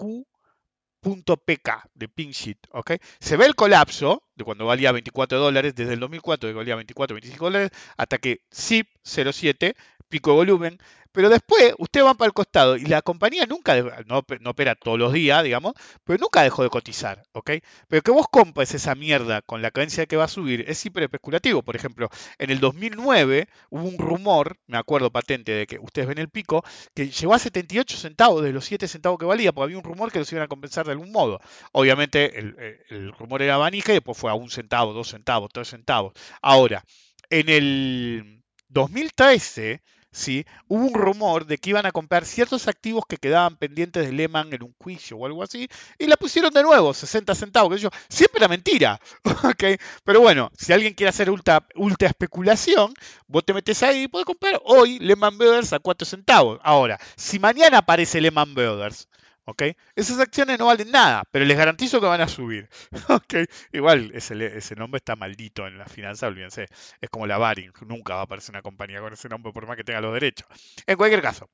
[1.93, 2.93] de pin sheet, ¿ok?
[3.21, 7.15] Se ve el colapso de cuando valía 24 dólares, desde el 2004 que valía 24,
[7.15, 9.75] 25 dólares, hasta que ZIP 07,
[10.09, 10.79] pico de volumen,
[11.13, 15.13] pero después usted va para el costado y la compañía nunca, no, opera todos los
[15.13, 17.53] días, digamos, pero nunca dejó de cotizar, ¿ok?
[17.89, 21.05] Pero que vos compres esa mierda con la creencia que va a subir es hiper
[21.05, 21.63] especulativo.
[21.63, 26.19] Por ejemplo, en el 2009 hubo un rumor, me acuerdo patente de que ustedes ven
[26.19, 29.79] el pico, que llegó a 78 centavos de los 7 centavos que valía, porque había
[29.79, 31.41] un rumor que los iban a compensar de algún modo.
[31.73, 36.13] Obviamente el, rumor era manija y después fue a un centavo, dos centavos, tres centavos.
[36.41, 36.85] Ahora,
[37.31, 40.47] en el 2013, ¿sí?
[40.69, 44.53] hubo un rumor de que iban a comprar ciertos activos que quedaban pendientes de Lehman
[44.53, 48.39] en un juicio o algo así, y la pusieron de nuevo, 60 centavos, que siempre
[48.39, 49.65] era mentira, ¿ok?
[50.05, 52.95] Pero bueno, si alguien quiere hacer ultra, ultra especulación,
[53.27, 56.61] vos te metes ahí y podés comprar hoy Lehman Brothers a 4 centavos.
[56.63, 59.09] Ahora, si mañana aparece Lehman Brothers,
[59.45, 59.63] ¿ok?
[59.97, 62.69] Esas acciones no valen nada, pero les garantizo que van a subir,
[63.09, 63.35] ¿ok?
[63.73, 66.67] Igual ese, ese nombre está maldito en la finanza, olvídense.
[67.01, 69.77] Es como la Baring, nunca va a aparecer una compañía con ese nombre por más
[69.77, 70.47] que tenga los derechos.
[70.87, 71.49] En cualquier caso,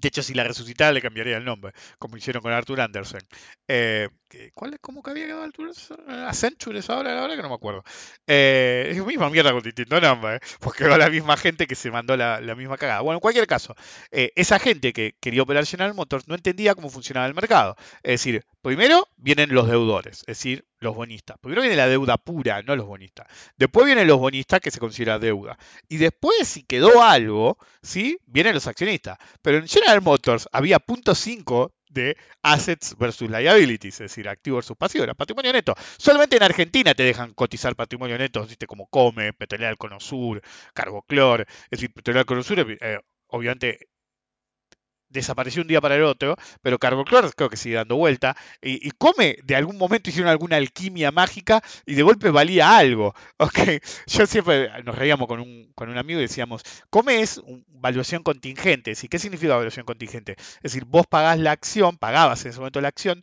[0.00, 3.20] de hecho, si la resucitara le cambiaría el nombre, como hicieron con Arthur Anderson.
[3.66, 5.98] Eh, ¿qué- ¿cuál es, ¿Cómo que había quedado Arthur Anderson?
[6.26, 7.82] Accenture es ahora, la verdad que no me acuerdo.
[8.26, 10.40] Eh, es la misma mierda con distinto nombre, ¿eh?
[10.60, 13.00] porque era la misma gente que se mandó la, la misma cagada.
[13.00, 13.74] Bueno, en cualquier caso,
[14.10, 17.76] eh, esa gente que quería operar General Motors no entendía cómo funcionaba el mercado.
[18.02, 21.36] Es decir, primero vienen los deudores, es decir, los bonistas.
[21.40, 23.26] Primero viene la deuda pura, no los bonistas.
[23.56, 25.58] Después vienen los bonistas, que se considera deuda.
[25.88, 28.18] Y después, si quedó algo, ¿sí?
[28.26, 29.18] Vienen los accionistas.
[29.42, 34.76] Pero en General Motors había punto 5 de assets versus liabilities, es decir, activo versus
[34.76, 35.74] pasivo, era patrimonio neto.
[35.96, 38.66] Solamente en Argentina te dejan cotizar patrimonio neto, ¿viste?
[38.66, 40.42] como Come, Petrolera del Cono Sur,
[40.74, 43.88] Carboclor, es decir, Petrolera del Cono Sur, eh, obviamente
[45.08, 48.90] desapareció un día para el otro, pero Carboclor creo que sigue dando vuelta, y, y
[48.92, 53.58] come, de algún momento hicieron alguna alquimia mágica y de golpe valía algo, ¿ok?
[54.06, 58.22] Yo siempre nos reíamos con un, con un amigo y decíamos, come es un- valuación
[58.24, 59.08] contingente, ¿sí?
[59.08, 60.34] ¿qué significa valuación contingente?
[60.38, 63.22] Es decir, vos pagás la acción, pagabas en ese momento la acción,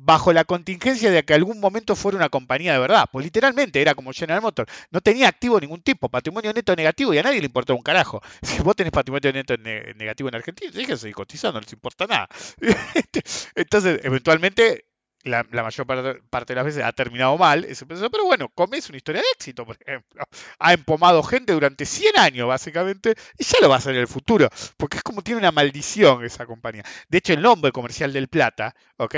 [0.00, 3.96] bajo la contingencia de que algún momento fuera una compañía de verdad, pues literalmente era
[3.96, 7.46] como General Motors, no tenía activo ningún tipo, patrimonio neto negativo y a nadie le
[7.46, 8.20] importaba un carajo.
[8.42, 12.28] Si vos tenés patrimonio neto ne- negativo en Argentina, déjense cotizando, no les importa nada.
[13.54, 14.84] Entonces, eventualmente,
[15.24, 18.78] la, mayor parte, parte de las veces ha terminado mal ese proceso, pero bueno, Come
[18.78, 20.24] es una historia de éxito, por ejemplo.
[20.58, 24.08] Ha empomado gente durante 100 años, básicamente, y ya lo va a hacer en el
[24.08, 26.84] futuro, porque es como tiene una maldición esa compañía.
[27.08, 29.16] De hecho, el nombre comercial del Plata, ¿ok?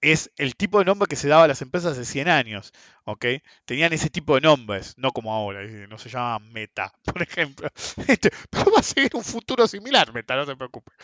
[0.00, 2.72] Es el tipo de nombre que se daba a las empresas hace 100 años,
[3.04, 3.24] ¿ok?
[3.64, 7.68] Tenían ese tipo de nombres, no como ahora, eh, no se llama Meta, por ejemplo.
[8.06, 10.94] Este, pero va a seguir un futuro similar, Meta, no te preocupes.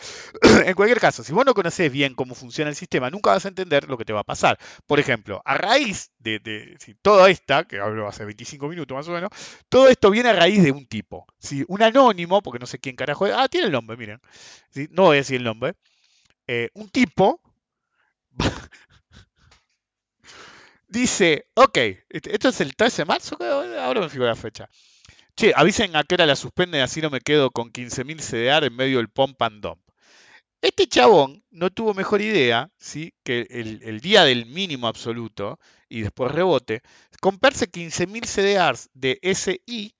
[0.65, 3.49] en cualquier caso, si vos no conocés bien cómo funciona el sistema, nunca vas a
[3.49, 4.57] entender lo que te va a pasar.
[4.85, 9.11] Por ejemplo, a raíz de, si toda esta, que hablo hace 25 minutos más o
[9.11, 9.29] menos,
[9.69, 11.63] todo esto viene a raíz de un tipo, ¿sí?
[11.67, 14.21] un anónimo, porque no sé quién carajo es, ah, tiene el nombre, miren,
[14.91, 15.73] no voy a decir el nombre,
[16.47, 17.41] eh, un tipo
[20.99, 21.77] dice, ok,
[22.09, 23.37] este- esto es el 13 de marzo,
[23.81, 24.69] ahora me fijo la fecha.
[25.35, 28.75] Che, avisen a qué hora la suspenden, así no me quedo con 15.000 CDR en
[28.75, 29.79] medio del pump and dump.
[30.61, 33.13] Este chabón no tuvo mejor idea, ¿sí?
[33.23, 36.81] Que el, día del mínimo absoluto y después rebote,
[37.21, 39.95] comprarse 15.000 CDRs de SI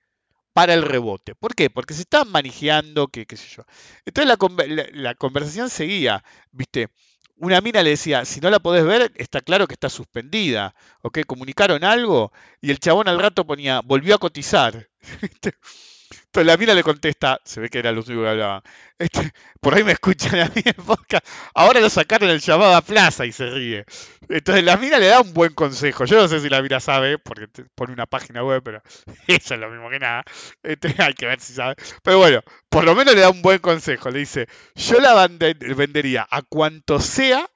[0.53, 1.35] para el rebote.
[1.35, 1.69] ¿Por qué?
[1.69, 3.63] Porque se estaban manejando, qué sé yo.
[4.05, 4.27] Entonces
[4.67, 6.89] la- la conversación seguía, ¿viste?
[7.37, 10.73] Una mina le decía, si no la podés ver, está claro que está suspendida.
[11.01, 11.19] ¿Ok?
[11.25, 14.89] Comunicaron algo y el chabón al rato ponía, volvió a cotizar.
[16.35, 18.61] Entonces la mina le contesta, se ve que era los únicos que hablaban.
[18.99, 21.25] Este, por ahí me escuchan a mí en podcast.
[21.53, 23.85] Ahora lo sacaron el llamado a plaza y se ríe.
[24.27, 26.03] Entonces la mina le da un buen consejo.
[26.03, 28.81] Yo no sé si la mina sabe, porque pone una página web, pero
[29.27, 30.23] eso es lo mismo que nada.
[30.61, 31.75] Este, hay que ver si sabe.
[32.03, 34.09] Pero bueno, por lo menos le da un buen consejo.
[34.09, 37.49] Le dice, yo la vende- vendería a cuanto sea,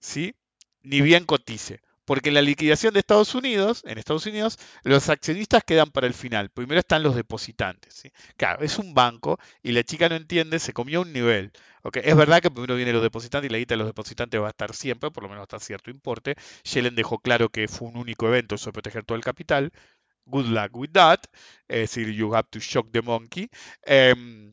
[0.00, 0.34] ¿sí?
[0.82, 1.80] Ni bien cotice.
[2.10, 6.12] Porque en la liquidación de Estados Unidos, en Estados Unidos, los accionistas quedan para el
[6.12, 6.50] final.
[6.50, 8.02] Primero están los depositantes.
[8.36, 11.52] Claro, es un banco y la chica no entiende, se comió un nivel.
[11.84, 11.98] ¿ok?
[11.98, 14.50] Es verdad que primero vienen los depositantes y la guita de los depositantes va a
[14.50, 16.34] estar siempre, por lo menos hasta cierto importe.
[16.64, 19.70] Yellen dejó claro que fue un único evento, eso de proteger todo el capital.
[20.24, 21.20] Good luck with that.
[21.68, 23.48] Es decir, you have to shock the monkey.
[23.82, 24.52] Em,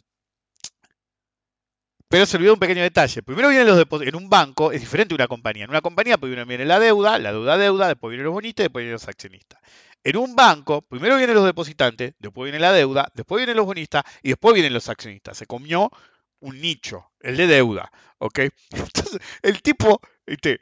[2.07, 3.21] pero se olvidó un pequeño detalle.
[3.21, 4.13] Primero vienen los depósitos.
[4.13, 5.65] En un banco es diferente de una compañía.
[5.65, 8.83] En una compañía primero viene la deuda, la deuda deuda, después vienen los bonistas, después
[8.83, 9.59] vienen los accionistas.
[10.03, 14.03] En un banco, primero vienen los depositantes, después viene la deuda, después vienen los bonistas
[14.23, 15.37] y después vienen los accionistas.
[15.37, 15.91] Se comió
[16.39, 17.91] un nicho, el de deuda.
[18.19, 18.39] ¿Ok?
[18.71, 20.61] Entonces, el tipo este,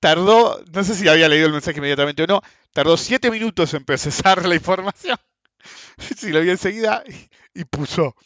[0.00, 3.84] tardó, no sé si había leído el mensaje inmediatamente o no, tardó siete minutos en
[3.84, 5.16] procesar la información.
[6.16, 7.04] si lo vi enseguida
[7.54, 8.16] y puso,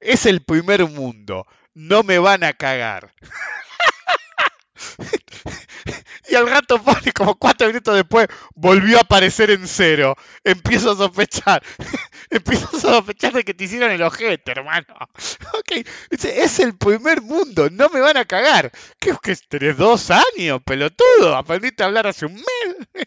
[0.00, 3.12] es el primer mundo, no me van a cagar.
[6.28, 10.16] y al rato pone como cuatro minutos después, volvió a aparecer en cero.
[10.44, 11.62] Empiezo a sospechar.
[12.30, 14.86] Empiezo a sospechar de que te hicieron el ojete, hermano.
[15.52, 18.70] Ok, dice, es el primer mundo, no me van a cagar.
[18.98, 21.36] ¿Qué que tenés dos años, pelotudo?
[21.36, 23.04] Aprendiste a hablar hace un mes.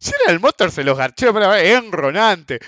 [0.00, 2.58] Este, General Motors se los garchó, enronante.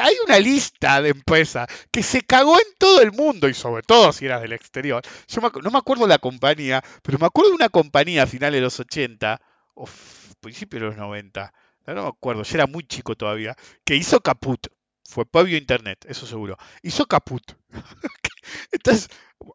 [0.00, 4.12] Hay una lista de empresas que se cagó en todo el mundo y sobre todo
[4.12, 5.02] si eras del exterior.
[5.62, 8.80] No me acuerdo la compañía, pero me acuerdo de una compañía a finales de los
[8.80, 9.40] 80
[9.74, 9.88] o
[10.40, 11.52] principios de los 90.
[11.86, 14.66] No, me acuerdo, yo era muy chico todavía, que hizo caput.
[15.04, 16.56] Fue previo internet, eso seguro.
[16.82, 17.42] Hizo caput.
[18.72, 19.08] Entonces,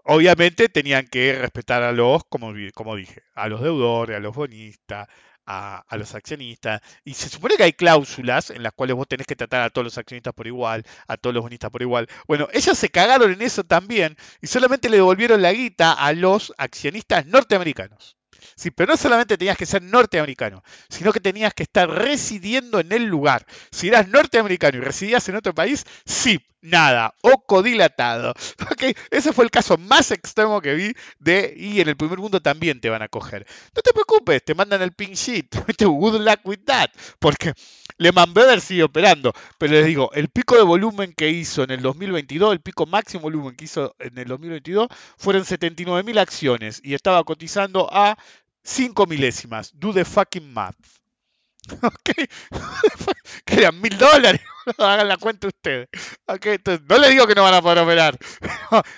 [0.03, 5.07] obviamente tenían que respetar a los, como, como dije, a los deudores, a los bonistas,
[5.45, 6.81] a, los accionistas.
[7.03, 9.85] Y se supone que hay cláusulas en las cuales vos tenés que tratar a todos
[9.85, 12.07] los accionistas por igual, a todos los bonistas por igual.
[12.27, 16.53] Bueno, ellos se cagaron en eso también y solamente le devolvieron la guita a los
[16.57, 18.17] accionistas norteamericanos.
[18.55, 22.91] Sí, pero no solamente tenías que ser norteamericano, sino que tenías que estar residiendo en
[22.91, 23.45] el lugar.
[23.71, 28.33] Si eras norteamericano y residías en otro país, sí, nada, o codilatado.
[28.75, 32.41] Ok, ese fue el caso más extremo que vi de, y en el primer mundo
[32.41, 33.45] también te van a coger.
[33.73, 35.55] No te preocupes, te mandan el pink sheet.
[35.79, 36.89] Good luck with that.
[37.19, 37.53] Porque
[37.97, 39.33] Lehman Brothers sigue operando.
[39.57, 43.23] Pero les digo, el pico de volumen que hizo en el 2022, el pico máximo
[43.23, 48.17] volumen que hizo en el 2022, fueron 79.000 acciones y estaba cotizando a
[48.63, 49.71] 5 milésimas.
[49.73, 50.75] Do the fucking math.
[51.81, 52.11] ¿Ok?
[53.45, 54.41] que eran mil dólares.
[54.77, 55.89] Hagan la cuenta ustedes.
[56.25, 56.45] ¿Ok?
[56.47, 58.17] Entonces, no les digo que no van a poder operar.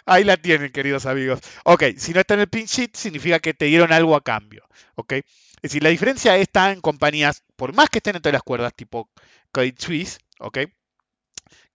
[0.06, 1.40] Ahí la tienen, queridos amigos.
[1.66, 4.68] Ok, si no está en el pin significa que te dieron algo a cambio.
[4.96, 5.14] ¿Ok?
[5.14, 5.24] Es
[5.62, 9.10] decir, la diferencia está en compañías, por más que estén entre las cuerdas, tipo
[9.52, 10.60] Credit Suisse, ¿ok?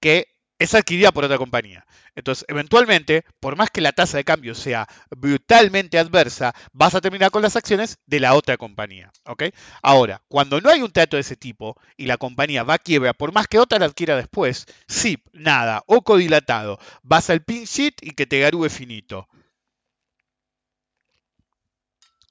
[0.00, 0.28] Que
[0.62, 1.84] es adquirida por otra compañía.
[2.14, 7.30] Entonces, eventualmente, por más que la tasa de cambio sea brutalmente adversa, vas a terminar
[7.30, 9.10] con las acciones de la otra compañía.
[9.24, 9.44] ¿ok?
[9.82, 13.12] Ahora, cuando no hay un trato de ese tipo y la compañía va a quiebra,
[13.12, 17.94] por más que otra la adquiera después, SIP, nada, o codilatado, vas al pin sheet
[18.00, 19.28] y que te garúe finito.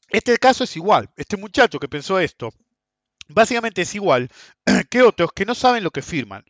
[0.10, 1.10] Este caso es igual.
[1.16, 2.54] Este muchacho que pensó esto,
[3.30, 4.30] básicamente es igual
[4.90, 6.44] que otros que no saben lo que firman.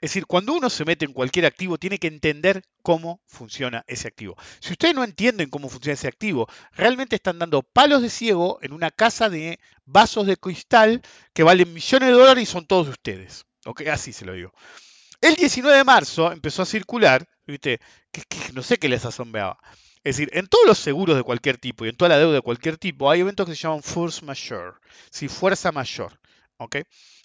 [0.00, 4.08] Es decir, cuando uno se mete en cualquier activo, tiene que entender cómo funciona ese
[4.08, 4.34] activo.
[4.60, 8.72] Si ustedes no entienden cómo funciona ese activo, realmente están dando palos de ciego en
[8.72, 11.02] una casa de vasos de cristal
[11.34, 13.44] que valen millones de dólares y son todos de ustedes.
[13.66, 13.82] ¿Ok?
[13.88, 14.54] Así se lo digo.
[15.20, 17.78] El 19 de marzo empezó a circular, ¿viste?
[18.10, 18.22] Que
[18.54, 19.58] no sé qué les asombraba.
[20.02, 22.40] Es decir, en todos los seguros de cualquier tipo y en toda la deuda de
[22.40, 24.78] cualquier tipo hay eventos que se llaman force majeure,
[25.10, 25.28] ¿sí?
[25.28, 26.18] fuerza mayor.
[26.60, 26.76] ¿ok?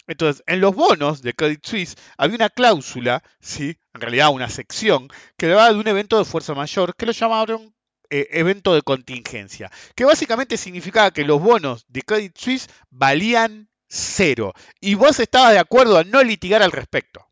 [0.06, 3.76] Entonces, en los bonos de Credit Suisse había una cláusula, ¿sí?
[3.94, 7.74] en realidad una sección, que hablaba de un evento de fuerza mayor que lo llamaron
[8.10, 14.54] eh, evento de contingencia, que básicamente significaba que los bonos de Credit Suisse valían cero
[14.80, 17.26] y vos estabas de acuerdo a no litigar al respecto.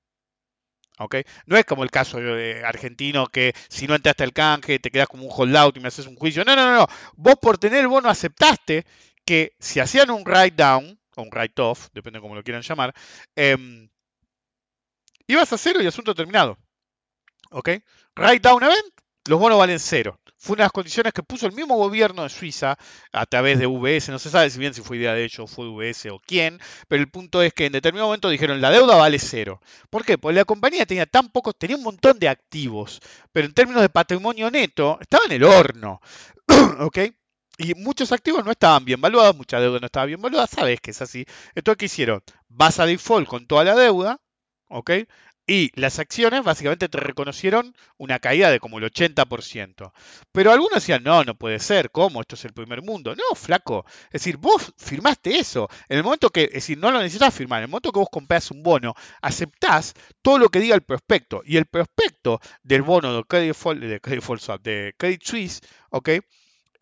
[0.98, 1.16] ¿ok?
[1.46, 2.18] No es como el caso
[2.64, 6.06] argentino que si no entraste al canje te quedas como un holdout y me haces
[6.06, 6.44] un juicio.
[6.44, 6.86] No, no, no, no.
[7.16, 8.84] Vos por tener el bono aceptaste
[9.24, 12.94] que si hacían un write down, o un write-off, depende de cómo lo quieran llamar,
[13.36, 13.88] eh,
[15.26, 16.58] ibas a cero y asunto terminado.
[17.50, 17.70] ¿Ok?
[18.16, 18.94] Write down event,
[19.26, 20.20] los bonos valen cero.
[20.36, 22.76] Fue una de las condiciones que puso el mismo gobierno de Suiza
[23.12, 24.10] a través de VS.
[24.10, 27.00] No se sabe si bien si fue idea de ellos, fue VS o quién, pero
[27.02, 29.60] el punto es que en determinado momento dijeron la deuda vale cero.
[29.88, 30.18] ¿Por qué?
[30.18, 33.00] Porque la compañía tenía tan pocos, tenía un montón de activos,
[33.32, 36.00] pero en términos de patrimonio neto estaba en el horno.
[36.80, 36.98] ¿Ok?
[37.56, 40.90] Y muchos activos no estaban bien valuados, mucha deuda no estaba bien valuada, sabes que
[40.90, 41.24] es así.
[41.54, 42.22] Entonces, ¿qué hicieron?
[42.48, 44.20] Vas a default con toda la deuda,
[44.68, 44.90] ¿ok?
[45.46, 49.92] Y las acciones básicamente te reconocieron una caída de como el 80%.
[50.32, 52.22] Pero algunos decían, no, no puede ser, ¿cómo?
[52.22, 53.14] Esto es el primer mundo.
[53.14, 53.84] No, flaco.
[54.06, 55.68] Es decir, vos firmaste eso.
[55.88, 58.08] En el momento que, es decir, no lo necesitas firmar, en el momento que vos
[58.10, 61.42] compras un bono, aceptás todo lo que diga el prospecto.
[61.44, 66.08] Y el prospecto del bono de Credit, de Credit, de Credit Suisse, ¿ok?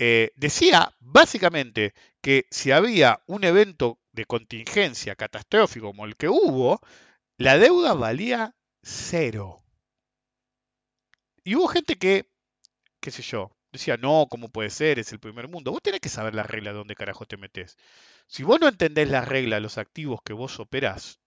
[0.05, 6.81] Eh, decía básicamente que si había un evento de contingencia catastrófico como el que hubo,
[7.39, 9.63] la deuda valía cero.
[11.45, 12.29] Y hubo gente que,
[13.01, 14.99] qué sé yo, decía, no, ¿cómo puede ser?
[14.99, 15.71] Es el primer mundo.
[15.71, 17.77] Vos tenés que saber la regla de dónde carajo te metes.
[18.27, 21.21] Si vos no entendés la regla de los activos que vos operás,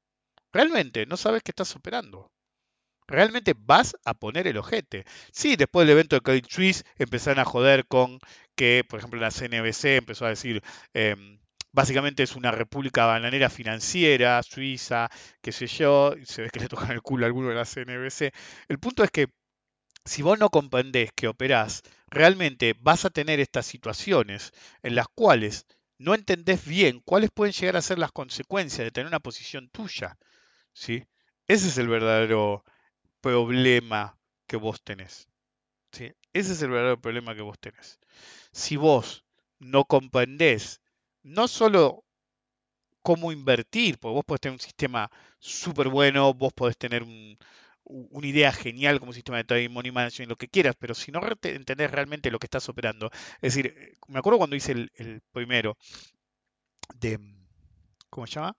[0.52, 2.30] realmente no sabes que estás operando.
[3.08, 5.06] Realmente vas a poner el ojete.
[5.32, 8.20] Sí, después del evento de Credit Suisse empezaron a joder con
[8.56, 10.64] que, por ejemplo, la CNBC empezó a decir,
[10.94, 11.40] em,
[11.72, 15.10] básicamente es una república bananera financiera, suiza,
[15.42, 17.66] qué sé yo, y se ve que le tocan el culo a alguno de la
[17.66, 18.32] CNBC.
[18.70, 19.28] El punto es que
[20.06, 24.52] si vos no comprendés que operás, realmente vas a tener estas situaciones
[24.84, 25.66] en las cuales
[25.98, 30.18] no entendés bien cuáles pueden llegar a ser las consecuencias de tener una posición tuya.
[30.74, 31.06] ¿sí?
[31.48, 32.64] Ese es el verdadero
[33.26, 34.02] problema
[34.46, 35.28] que vos tenés.
[35.92, 38.00] Ese es el verdadero problema que vos tenés.
[38.52, 39.26] Si vos
[39.60, 40.82] no comprendés
[41.24, 42.04] no solo
[43.02, 45.10] cómo invertir, porque vos podés tener un sistema
[45.40, 47.04] súper bueno, vos podés tener
[47.84, 51.20] una idea genial como sistema de trading money management, lo que quieras, pero si no
[51.44, 53.10] entendés realmente lo que estás operando,
[53.42, 55.78] es decir, me acuerdo cuando hice el, el primero
[57.00, 57.20] de,
[58.10, 58.56] ¿cómo se llama?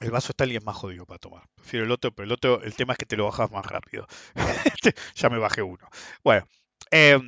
[0.00, 1.48] El vaso está es más jodido para tomar.
[1.54, 4.06] Prefiero el otro, pero el otro, el tema es que te lo bajas más rápido.
[5.16, 5.88] Ya me bajé uno.
[6.22, 6.46] Bueno,
[6.90, 7.18] eh,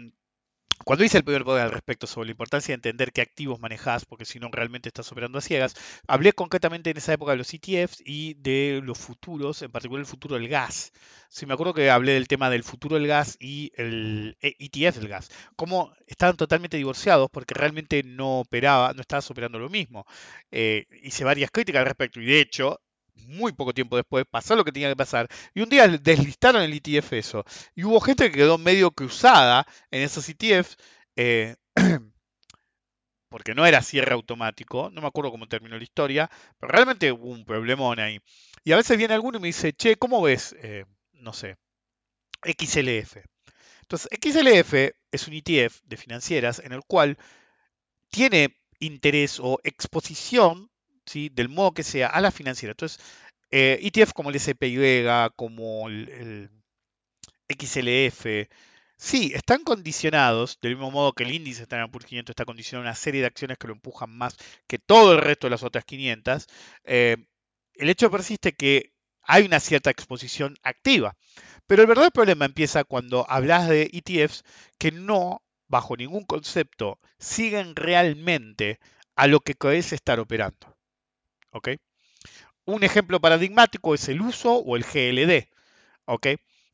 [0.85, 4.05] cuando hice el primer poder al respecto sobre la importancia de entender qué activos manejás,
[4.05, 5.75] porque si no realmente estás operando a ciegas,
[6.07, 10.07] hablé concretamente en esa época de los ETFs y de los futuros, en particular el
[10.07, 10.93] futuro del gas.
[11.29, 15.09] Si me acuerdo que hablé del tema del futuro del gas y el ETF del
[15.09, 20.07] gas, cómo estaban totalmente divorciados porque realmente no operaba, no estabas operando lo mismo.
[20.51, 22.81] Eh, hice varias críticas al respecto y de hecho
[23.27, 25.29] muy poco tiempo después, pasó lo que tenía que pasar.
[25.55, 27.45] Y un día deslistaron el ETF eso.
[27.75, 30.77] Y hubo gente que quedó medio cruzada en esos ETFs.
[31.16, 31.57] Eh,
[33.29, 37.29] porque no era cierre automático, no me acuerdo cómo terminó la historia, pero realmente hubo
[37.29, 38.21] un problemón ahí.
[38.64, 41.57] Y a veces viene alguno y me dice, che, ¿cómo ves, eh, no sé,
[42.43, 43.19] XLF?
[43.83, 44.75] Entonces, XLF
[45.11, 47.19] es un ETF de financieras en el cual
[48.11, 50.71] tiene interés o exposición,
[51.33, 52.73] del modo que sea, a la financiera.
[52.73, 53.01] Entonces,
[53.51, 55.05] eh, ETF como el SPY,
[55.37, 56.51] como el,
[57.49, 58.49] XLF,
[58.97, 62.91] sí, están condicionados, del mismo modo que el índice Standard Poor's 500 está condicionado a
[62.91, 64.37] una serie de acciones que lo empujan más
[64.67, 66.47] que todo el resto de las otras 500.
[66.85, 67.17] eh,
[67.75, 68.93] el hecho persiste que
[69.23, 71.17] hay una cierta exposición activa.
[71.67, 74.43] Pero el verdadero problema empieza cuando hablas de ETFs
[74.79, 78.81] que no, bajo ningún concepto, siguen realmente
[79.17, 80.78] a lo que es estar operando.
[82.67, 85.49] Un ejemplo paradigmático es el uso o el GLD.
[86.07, 86.27] ¿Ok?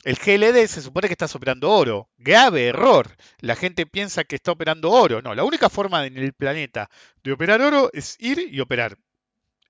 [0.05, 2.11] El GLD se supone que estás operando oro.
[2.18, 3.16] Grave error.
[3.41, 5.22] La gente piensa que está operando oro.
[5.22, 6.91] No, la única forma en el planeta
[7.22, 8.99] de operar oro es ir y operar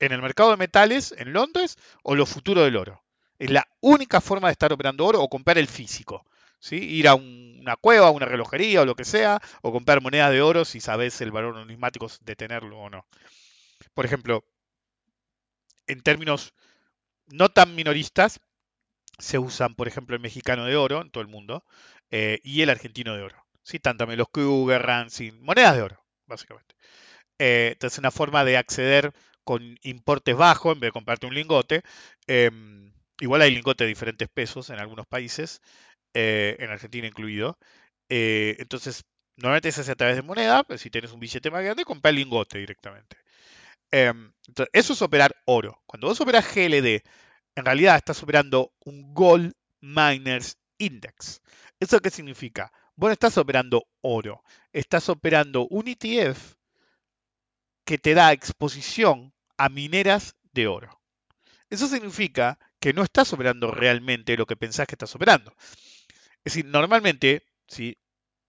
[0.01, 3.03] en el mercado de metales en Londres o lo futuro del oro.
[3.39, 6.25] Es la única forma de estar operando oro o comprar el físico.
[6.59, 6.77] ¿sí?
[6.77, 10.43] Ir a un- una cueva, una relojería o lo que sea, o comprar monedas de
[10.43, 13.07] oro si sabes el valor numismático de tenerlo o no.
[13.95, 14.45] Por ejemplo,
[15.87, 16.55] en términos
[17.27, 18.41] no tan minoristas,
[19.19, 21.65] se usan, por ejemplo, el mexicano de oro en todo el mundo
[22.11, 23.45] eh, y el argentino de oro.
[23.63, 23.79] ¿sí?
[23.79, 26.75] Tanto también los Kruger, Ransing, monedas de oro, básicamente.
[27.39, 29.13] Eh, entonces, una forma de acceder
[29.45, 31.83] con importes bajos en vez de comprarte un lingote.
[32.27, 35.61] em, igual hay lingotes de diferentes pesos en algunos países,
[36.15, 37.59] eh, en Argentina incluido.
[38.09, 39.05] Eh, entonces,
[39.37, 42.11] normalmente se hace a través de moneda, pero si tienes un billete más grande, compra
[42.11, 43.17] el lingote directamente.
[43.97, 45.81] Em, entonces, eso es operar oro.
[45.87, 47.05] Cuando vos operas GLD,
[47.55, 51.41] en realidad estás operando un Gold Miners Index.
[51.79, 52.73] ¿Eso qué significa?
[52.97, 54.43] Vos no estás operando oro,
[54.73, 56.57] estás operando un ETF
[57.85, 61.01] que te da exposición a mineras de oro.
[61.71, 65.55] Eso significa que no estás operando realmente lo que pensás que estás operando.
[66.43, 67.97] Es decir, normalmente, si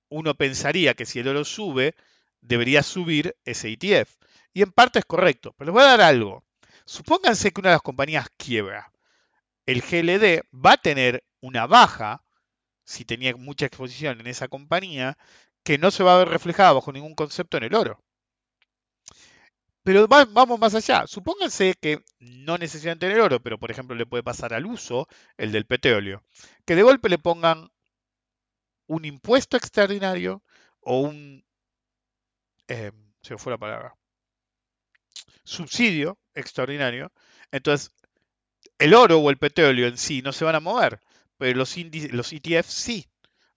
[0.10, 1.94] uno pensaría que si el oro sube,
[2.42, 4.10] debería subir ese ETF.
[4.56, 6.44] Y en parte es correcto, pero les voy a dar algo.
[6.86, 8.92] Supónganse que una de las compañías quiebra.
[9.68, 12.24] El GLD va a tener una baja,
[12.86, 15.18] si tenía mucha exposición en esa compañía,
[15.64, 18.04] que no se va a ver reflejada bajo ningún concepto en el oro.
[19.84, 21.08] Pero va- vamos más allá.
[21.08, 25.52] Supónganse que no necesitan tener oro, pero por ejemplo le puede pasar al uso, el
[25.54, 26.24] del petróleo,
[26.66, 27.70] que de golpe le pongan
[28.88, 30.42] un impuesto extraordinario
[30.82, 31.46] o un,
[32.68, 32.92] eh,
[33.22, 33.96] se me fue la palabra,
[35.44, 37.12] subsidio extraordinario.
[37.52, 37.92] Entonces,
[38.80, 41.00] el oro o el petróleo en sí no se van a mover,
[41.38, 43.08] pero los, índices, los ETF sí.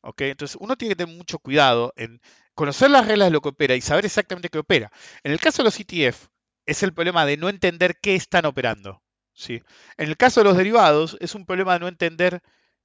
[0.01, 0.23] ¿ok?
[0.23, 2.21] Entonces, uno tiene que tener mucho cuidado en
[2.55, 4.91] conocer las reglas de lo que opera y saber exactamente qué opera.
[5.23, 6.29] En el caso de los ETF,
[6.67, 9.03] es el problema de no entender qué están operando.
[9.33, 9.63] ¿sí?
[9.97, 12.43] En el caso de los derivados, es un problema de no entender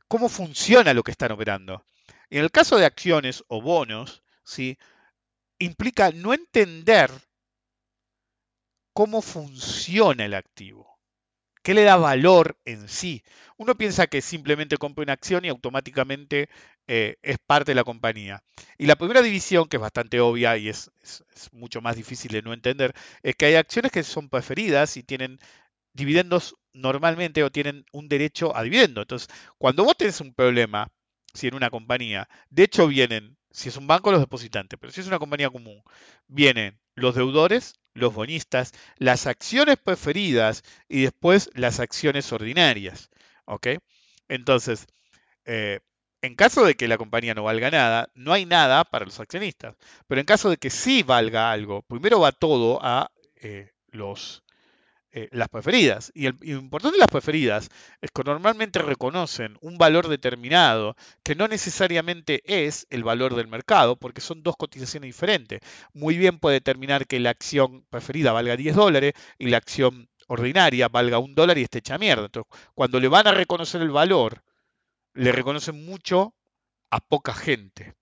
[0.07, 1.83] cómo funciona lo que están operando.
[2.29, 4.77] En el caso de acciones o bonos, ¿sí?
[5.59, 7.11] implica no entender
[8.93, 10.99] cómo funciona el activo.
[11.63, 13.23] ¿Qué le da valor en sí?
[13.57, 16.49] Uno piensa que simplemente compra una acción y automáticamente
[16.87, 18.43] eh, es parte de la compañía.
[18.77, 22.31] Y la primera división, que es bastante obvia y es, es- es mucho más difícil
[22.33, 25.39] de no entender, es que hay acciones que son preferidas y tienen
[25.93, 29.01] dividendos normalmente o tienen un derecho a dividendo.
[29.01, 30.87] Entonces, cuando vos tenés un problema,
[31.33, 35.01] si en una compañía, de hecho vienen, si es un banco, los depositantes, pero si
[35.01, 35.81] es una compañía común,
[36.27, 43.09] vienen los deudores, los bonistas, las acciones preferidas y después las acciones ordinarias.
[43.45, 43.67] ¿Ok?
[44.27, 44.87] Entonces,
[45.45, 45.79] eh,
[46.21, 49.75] en caso de que la compañía no valga nada, no hay nada para los accionistas.
[50.07, 54.43] Pero en caso de que sí valga algo, primero va todo a eh, los,
[55.15, 56.11] eh, las preferidas.
[56.15, 57.69] Y, el, lo importante de las preferidas
[58.01, 63.95] es que normalmente reconocen un valor determinado que no necesariamente es el valor del mercado,
[63.95, 65.61] porque son dos cotizaciones diferentes.
[65.93, 70.87] Muy bien puede determinar que la acción preferida valga 10 dólares y la acción ordinaria
[70.87, 72.25] valga un dólar y esté hecha mierda.
[72.25, 74.43] Entonces, cuando le van a reconocer el valor,
[75.13, 76.33] le reconocen mucho
[76.89, 77.93] a poca gente.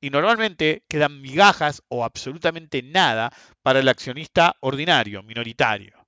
[0.00, 3.32] Y normalmente quedan migajas o absolutamente nada
[3.62, 6.06] para el accionista ordinario, minoritario.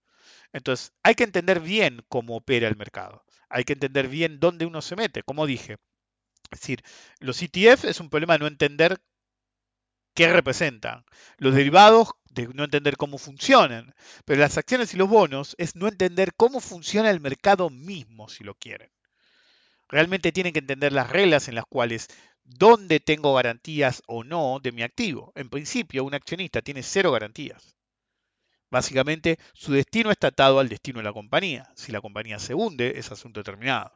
[0.53, 3.25] Entonces, hay que entender bien cómo opera el mercado.
[3.49, 5.77] Hay que entender bien dónde uno se mete, como dije.
[6.51, 6.83] Es decir,
[7.21, 9.01] los ETF es un problema de no entender
[10.15, 11.05] qué representan.
[11.39, 13.95] Los derivados, de no entender cómo funcionan.
[14.25, 18.45] Pero las acciones y los bonos es no entender cómo funciona el mercado mismo, si
[18.45, 18.91] lo quieren.
[19.89, 22.09] Realmente tienen que entender las reglas en las cuales
[22.59, 25.33] dónde tengo garantías o no de mi activo.
[25.35, 27.77] En principio, un accionista tiene cero garantías.
[28.71, 31.69] Básicamente, su destino está atado al destino de la compañía.
[31.75, 33.93] Si la compañía se hunde, es asunto terminado.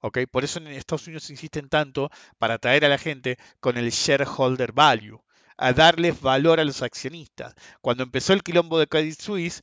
[0.00, 0.18] ¿ok?
[0.30, 4.72] Por eso en Estados Unidos insisten tanto para atraer a la gente con el shareholder
[4.72, 5.22] value.
[5.58, 7.54] a darles valor a los accionistas.
[7.80, 9.60] Cuando empezó el quilombo de Credit Suisse,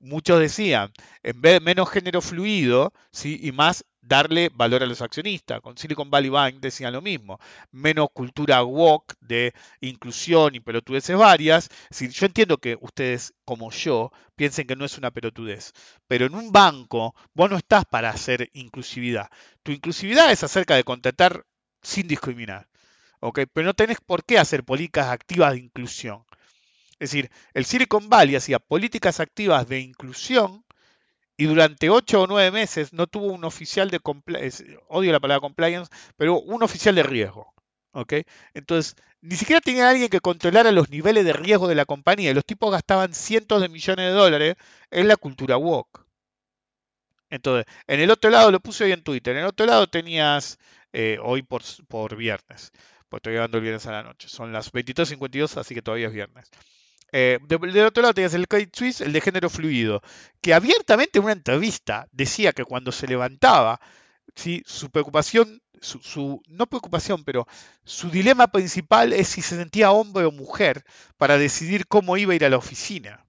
[0.00, 3.38] muchos decían, en vez de menos género fluido, ¿sí?
[3.42, 5.60] y más darle valor a los accionistas.
[5.60, 7.38] Con Silicon Valley Bank decían lo mismo,
[7.70, 11.68] menos cultura woke de inclusión y pelotudeces varias.
[11.90, 15.72] Yo entiendo que ustedes, como yo, piensen que no es una pelotudez,
[16.06, 19.30] pero en un banco vos no estás para hacer inclusividad.
[19.62, 21.46] Tu inclusividad es acerca de contratar
[21.80, 22.68] sin discriminar.
[23.22, 23.40] ¿ok?
[23.52, 26.24] Pero no tenés por qué hacer políticas activas de inclusión.
[26.98, 30.64] Es decir, el Silicon Valley hacía políticas activas de inclusión
[31.36, 35.40] y durante ocho o nueve meses no tuvo un oficial de compliance, odio la palabra
[35.40, 37.52] compliance, pero un oficial de riesgo.
[37.92, 38.14] ¿ok?
[38.54, 42.34] Entonces, ni siquiera tenía alguien que controlara los niveles de riesgo de la compañía.
[42.34, 44.56] Los tipos gastaban cientos de millones de dólares
[44.90, 46.06] en la cultura woke.
[47.30, 50.58] Entonces, en el otro lado, lo puse hoy en Twitter, en el otro lado tenías,
[50.92, 52.72] eh, hoy por, por viernes,
[53.08, 56.12] pues estoy grabando el viernes a la noche, son las 22.52, así que todavía es
[56.12, 56.50] viernes.
[57.12, 60.02] Eh, del otro lado tenías el Credit Suisse, el de género fluido,
[60.40, 63.80] que abiertamente en una entrevista decía que cuando se levantaba,
[64.34, 64.62] ¿sí?
[64.66, 67.46] su preocupación, su, no preocupación, pero
[67.84, 70.84] su dilema principal es si se sentía hombre o mujer
[71.18, 73.26] para decidir cómo iba a ir a la oficina.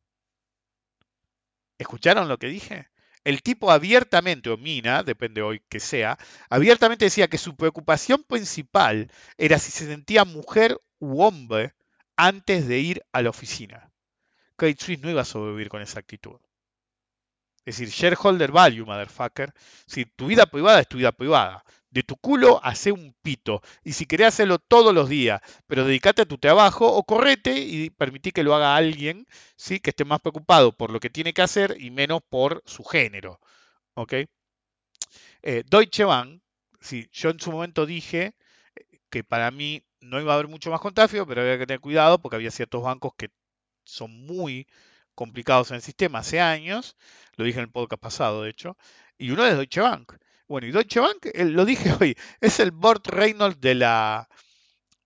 [1.78, 2.88] ¿Escucharon lo que dije?
[3.26, 6.18] El tipo abiertamente, o Mina, depende hoy que sea,
[6.50, 11.74] abiertamente decía que su preocupación principal era si se sentía mujer u hombre
[12.24, 13.92] antes de ir a la oficina.
[14.56, 16.40] Credit Suisse no iba a sobrevivir con esa actitud.
[17.66, 19.54] Es decir, shareholder value, motherfucker.
[19.86, 21.66] Si tu vida privada es tu vida privada.
[21.90, 23.62] De tu culo hace un pito.
[23.84, 27.90] Y si querés hacerlo todos los días, pero dedicate a tu trabajo o correte y
[27.90, 29.82] permití que lo haga alguien ¿sí?
[29.82, 33.42] que esté más preocupado por lo que tiene que hacer y menos por su género.
[33.96, 34.14] ¿Ok?
[35.42, 36.42] Eh, Deutsche Bank,
[36.80, 38.34] sí, yo en su momento dije
[39.10, 42.20] que para mí no iba a haber mucho más contagio, pero había que tener cuidado
[42.20, 43.30] porque había ciertos bancos que
[43.84, 44.68] son muy
[45.16, 46.98] complicados en el sistema hace años,
[47.36, 48.78] lo dije en el podcast pasado, de hecho,
[49.18, 50.14] y uno es Deutsche Bank.
[50.48, 54.28] Bueno, y Deutsche Bank, eh, lo dije hoy, es el Bort Reynolds de la,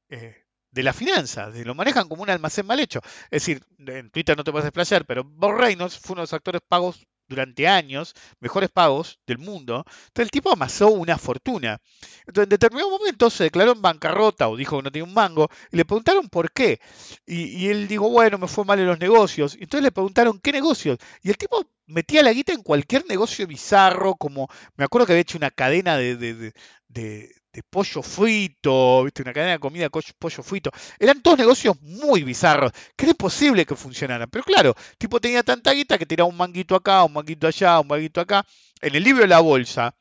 [0.09, 3.01] eh, de la finanza, lo manejan como un almacén mal hecho.
[3.25, 6.33] Es decir, en Twitter no te puedes desplayar, pero Bort Reynolds fue uno de los
[6.33, 9.85] actores pagos durante años, mejores pagos del mundo.
[10.07, 11.79] Entonces el tipo amasó una fortuna.
[12.21, 15.49] Entonces en determinado momento se declaró en bancarrota o dijo que no tenía un mango
[15.71, 16.79] y le preguntaron por qué.
[17.25, 19.55] Y, él dijo, bueno, me fue mal en los negocios.
[19.59, 20.97] Entonces le preguntaron, ¿qué negocios?
[21.21, 25.21] Y el tipo metía la guita en cualquier negocio bizarro, como me acuerdo que había
[25.21, 26.53] hecho una cadena de, de, de,
[26.89, 27.36] de
[27.69, 29.21] pollo frito, ¿viste?
[29.21, 30.71] una cadena de comida pollo frito.
[30.99, 34.29] Eran todos negocios muy bizarros, que era imposible que funcionaran.
[34.29, 37.87] Pero claro, tipo tenía tanta guita que tiraba un manguito acá, un manguito allá, un
[37.87, 38.45] manguito acá.
[38.81, 39.95] En el libro de la bolsa,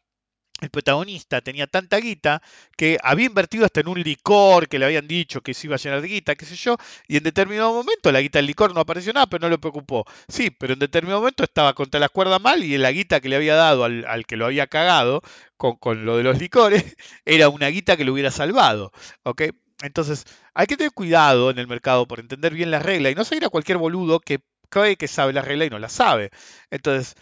[0.61, 2.42] el protagonista tenía tanta guita
[2.76, 5.78] que había invertido hasta en un licor que le habían dicho que se iba a
[5.78, 6.76] llenar de guita, qué sé yo,
[7.07, 10.04] y en determinado momento la guita del licor no apareció nada, pero no le preocupó.
[10.28, 13.36] Sí, pero en determinado momento estaba contra las cuerdas mal y la guita que le
[13.36, 15.22] había dado al, que lo había cagado
[15.57, 16.84] con, con, lo de los licores
[17.24, 18.92] era una guita que lo hubiera salvado.
[19.24, 19.42] ¿ok?
[19.82, 23.24] Entonces, hay que tener cuidado en el mercado por entender bien las reglas y no
[23.24, 24.40] seguir a cualquier boludo que
[24.70, 26.30] cree que sabe las reglas y no las sabe.
[26.70, 27.14] Entonces,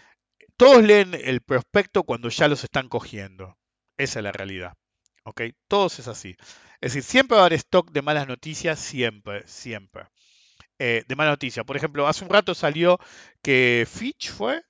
[0.57, 3.57] todos leen el prospecto cuando ya los están cogiendo.
[3.97, 4.75] Esa es la realidad.
[5.25, 5.43] ¿Ok?
[5.69, 6.37] Todos es así.
[6.81, 10.05] Es decir, siempre va a haber stock de malas noticias, siempre, siempre.
[10.79, 11.65] Eh, de malas noticias.
[11.65, 12.99] Por ejemplo, hace un rato salió
[13.43, 14.63] que Fitch fue,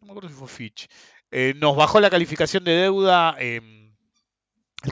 [0.00, 0.88] no me acuerdo si fue Fitch,
[1.30, 3.94] eh, nos bajó la calificación de deuda, el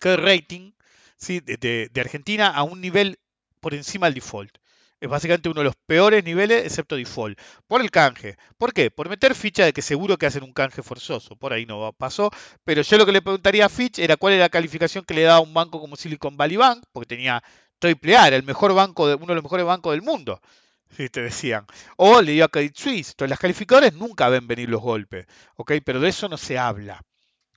[0.03, 0.73] rating
[1.17, 1.41] ¿sí?
[1.41, 3.19] de Argentina a un nivel
[3.61, 4.59] por encima del default
[5.05, 7.39] es básicamente uno de los peores niveles, excepto default.
[7.67, 8.37] Por el canje.
[8.57, 8.91] ¿Por qué?
[8.91, 11.37] Por meter ficha de que seguro que hacen un canje forzoso.
[11.37, 12.31] Por ahí no pasó.
[12.65, 15.23] Pero yo lo que le preguntaría a Fitch era cuál era la calificación que le
[15.23, 17.43] daba un banco como Silicon Valley Bank, porque tenía
[17.79, 20.41] triple A, el mejor banco de, uno de los mejores bancos del mundo.
[20.97, 21.67] Si te decían.
[21.97, 23.11] O le dio a Credit Suisse.
[23.11, 25.27] Entonces, las calificadoras nunca ven venir los golpes.
[25.57, 25.73] ¿Ok?
[25.85, 27.03] Pero de eso no se habla.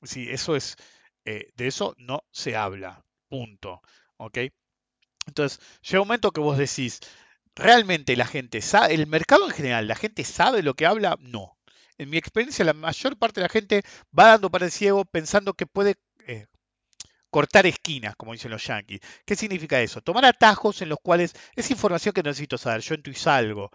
[0.02, 0.76] Sí, eso es.
[1.24, 3.04] Eh, de eso no se habla.
[3.30, 3.82] Punto.
[4.18, 4.40] ¿Ok?
[5.28, 7.02] Entonces, llega un momento que vos decís,
[7.58, 11.18] ¿Realmente la gente sabe, el mercado en general, la gente sabe lo que habla?
[11.20, 11.58] No.
[11.98, 13.84] En mi experiencia, la mayor parte de la gente
[14.18, 15.96] va dando para el ciego pensando que puede
[16.28, 16.46] eh,
[17.32, 19.02] cortar esquinas, como dicen los yankees.
[19.26, 20.02] ¿Qué significa eso?
[20.02, 23.72] Tomar atajos en los cuales es información que necesito saber, yo entro y salgo.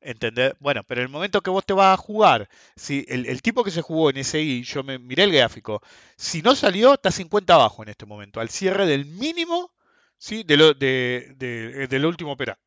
[0.00, 0.56] ¿Entender?
[0.60, 3.82] Bueno, pero el momento que vos te vas a jugar, si el, tipo que se
[3.82, 5.82] jugó en SI, yo me miré el gráfico,
[6.16, 9.72] si no salió, está 50 abajo en este momento, al cierre del mínimo
[10.18, 10.42] ¿sí?
[10.44, 12.60] de, lo, de, de, del último operado.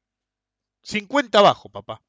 [0.90, 2.02] 50 abajo, papá.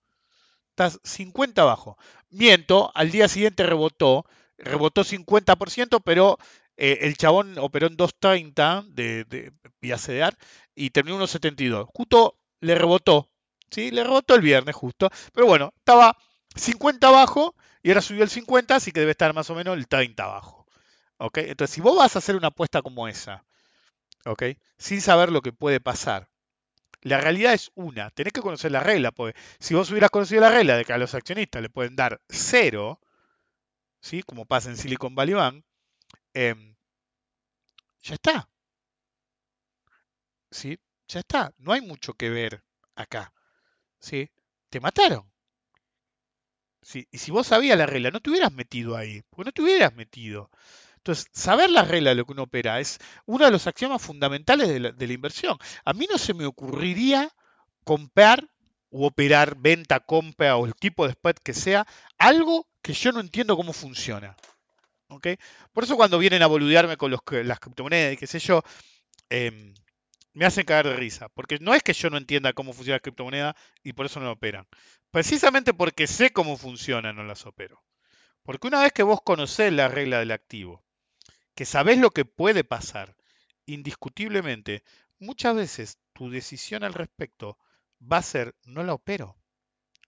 [0.71, 1.99] Estás 50 abajo.
[2.31, 4.25] Miento, al día siguiente rebotó,
[4.57, 6.39] rebotó 50%, pero
[6.77, 10.37] eh, el chabón operó en 2.30 de, de vía CDR
[10.75, 11.89] y terminó 1.72.
[11.95, 13.29] Justo le rebotó.
[13.71, 13.91] ¿sí?
[13.91, 15.11] Le rebotó el viernes justo.
[15.33, 16.17] Pero bueno, estaba
[16.57, 19.89] 50 abajo y ahora subió el 50, así que debe estar más o menos el
[19.89, 20.67] 30 abajo.
[21.19, 21.39] ¿ok?
[21.39, 23.45] Entonces, si vos vas a hacer una apuesta como esa,
[24.25, 24.45] ¿ok?
[24.79, 26.30] sin saber lo que puede pasar,
[27.03, 28.11] la realidad es una.
[28.11, 30.99] Tenés que conocer la regla, porque si vos hubieras conocido la regla de que a
[30.99, 33.01] los accionistas le pueden dar cero,
[34.01, 34.23] ¿sí?
[34.23, 35.65] como pasa en Silicon Valley Bank,
[36.35, 36.77] em,
[38.03, 38.49] ya está.
[40.51, 40.79] ¿Sí?
[41.09, 41.53] Ya está.
[41.59, 42.63] No hay mucho que ver
[42.95, 43.33] acá.
[44.01, 44.31] ¿Sí?
[44.71, 45.31] Te mataron.
[46.83, 47.07] ¿Sí?
[47.11, 49.23] Y si vos sabías la regla, no te hubieras metido ahí.
[49.31, 50.51] Porque no te hubieras metido.
[51.01, 54.69] Entonces, saber la regla de lo que uno opera es uno de los axiomas fundamentales
[54.69, 55.57] de la, la inversión.
[55.85, 57.31] A mí no se me ocurriría
[57.85, 58.49] comprar
[58.91, 61.87] u operar venta, compra o el tipo de spread que sea,
[62.19, 64.37] algo que yo no entiendo cómo funciona.
[65.11, 65.29] ¿ok?
[65.73, 68.63] Por eso cuando vienen a boludearme con las criptomonedas y qué sé yo,
[69.29, 69.75] em,
[70.33, 71.29] me hacen cagar de risa.
[71.31, 74.31] Porque no es que yo no entienda cómo funciona la criptomoneda y por eso no
[74.33, 74.67] operan.
[75.11, 77.83] Precisamente porque sé cómo funciona no las opero.
[78.43, 80.85] Porque una vez que vos conocés la regla del activo,
[81.55, 83.17] que sabés lo que puede pasar,
[83.67, 84.83] indiscutiblemente,
[85.19, 87.59] muchas veces tu decisión al respecto
[88.01, 89.37] va a ser no la opero.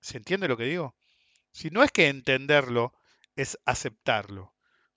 [0.00, 0.96] ¿Se entiende lo que digo?
[1.52, 2.92] Si no es que entenderlo,
[3.36, 4.54] es aceptarlo.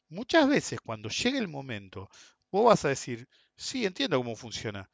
[0.10, 2.10] Muchas veces cuando llegue el momento,
[2.52, 4.90] vos vas a decir, sí, entiendo cómo funciona.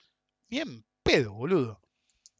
[0.49, 1.82] Ni en pedo, boludo.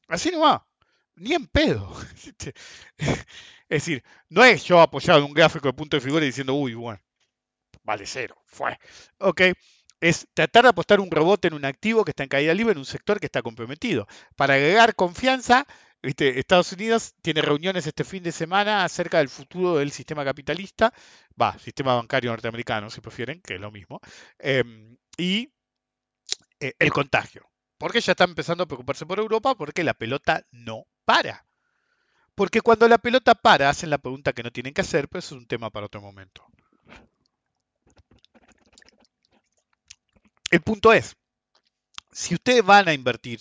[0.08, 0.68] Así no va.
[1.16, 1.96] Ni en pedo.
[2.98, 3.26] es
[3.70, 6.74] decir, no es yo apoyado en un gráfico de punto de figura y diciendo, uy,
[6.74, 7.00] bueno,
[7.84, 8.78] vale cero, fue.
[9.20, 9.42] Ok.
[10.00, 12.80] Es tratar de apostar un rebote en un activo que está en caída libre en
[12.80, 14.08] un sector que está comprometido.
[14.36, 15.68] Para agregar confianza,
[16.02, 16.40] ¿viste?
[16.40, 20.92] Estados Unidos tiene reuniones este fin de semana acerca del futuro del sistema capitalista,
[21.40, 24.00] va, sistema bancario norteamericano, si prefieren, que es lo mismo,
[24.40, 25.52] em, y
[26.60, 27.50] eh, el contagio.
[27.78, 31.46] Porque ya está empezando a preocuparse por Europa porque la pelota no para.
[32.36, 35.36] Porque cuando la pelota para, hacen la pregunta que no tienen que hacer, pero eso
[35.36, 36.46] es un tema para otro momento.
[40.52, 41.16] El punto es,
[42.12, 43.40] si ustedes van a invertir,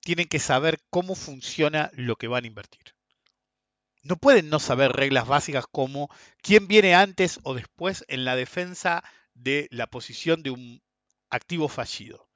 [0.00, 2.94] tienen que saber cómo funciona lo que van a invertir.
[4.02, 6.10] No pueden no saber reglas básicas como
[6.42, 10.82] quién viene antes o después en la defensa de la posición de un
[11.30, 12.28] activo fallido.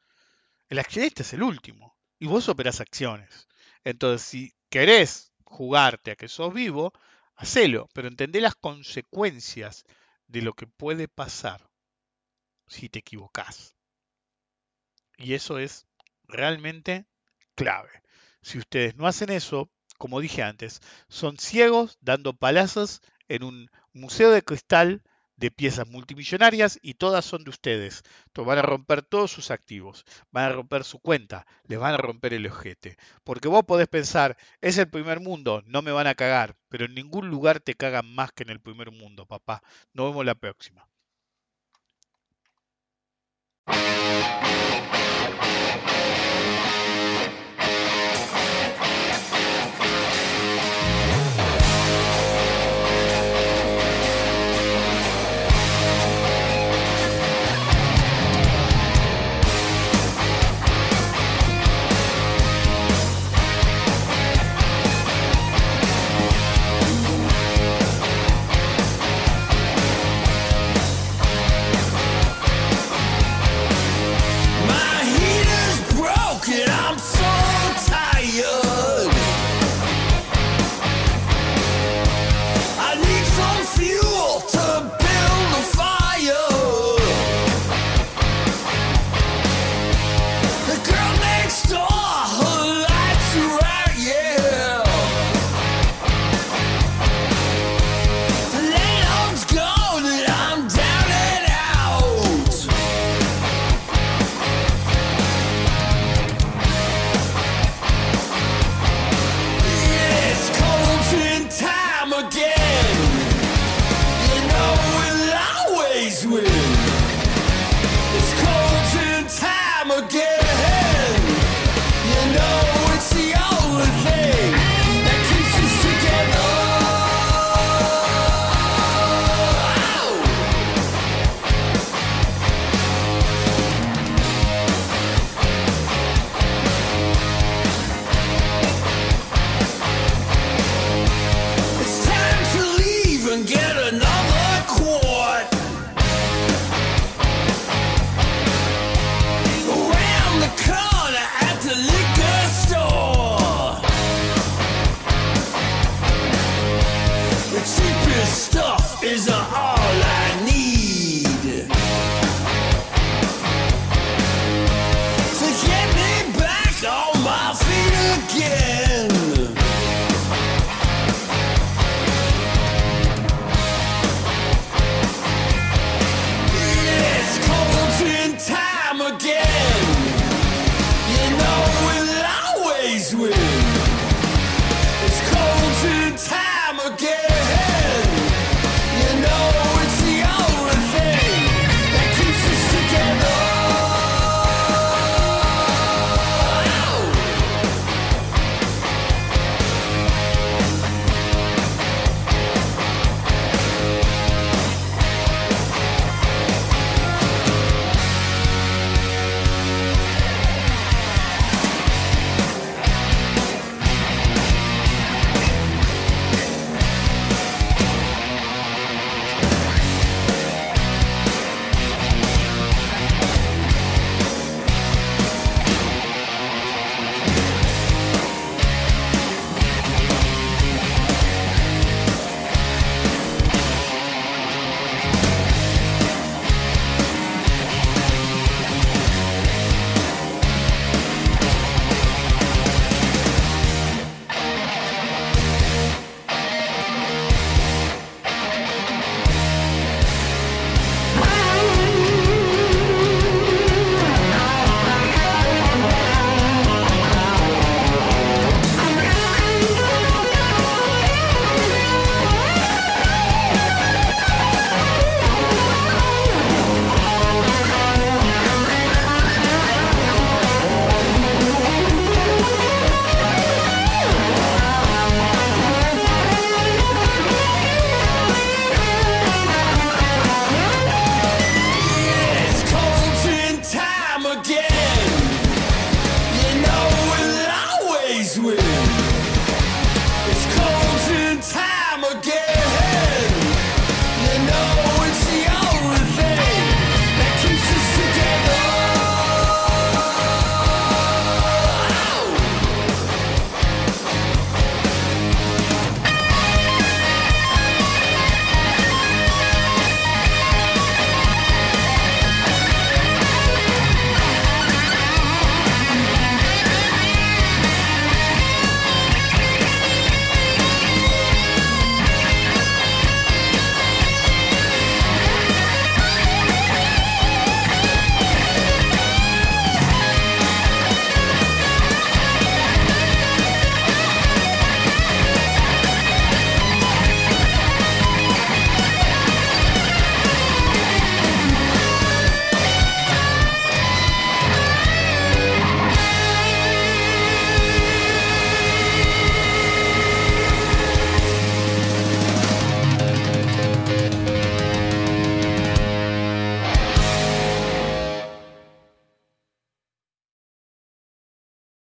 [0.71, 3.47] El accionista es el último y vos operás acciones.
[3.85, 6.95] Entonces, si querés jugarte a que sos vivo,
[7.35, 9.85] hacelo, pero entendé las consecuencias
[10.29, 11.69] de lo que puede pasar
[12.69, 13.78] si te equivocás.
[15.19, 15.87] Y eso es
[16.29, 17.07] realmente
[17.55, 17.91] clave.
[18.41, 24.31] Si ustedes no hacen eso, como dije antes, son ciegos dando palazos en un museo
[24.31, 25.03] de cristal
[25.37, 28.03] de piezas multimillonarias y todas son de ustedes.
[28.35, 32.35] Van a romper todos sus activos, van a romper su cuenta, les van a romper
[32.35, 32.97] el ojete.
[33.25, 36.95] Porque vos podés pensar, es el primer mundo, no me van a cagar, pero en
[36.95, 39.63] ningún lugar te cagan más que en el primer mundo, papá.
[39.93, 40.89] Nos vemos la próxima.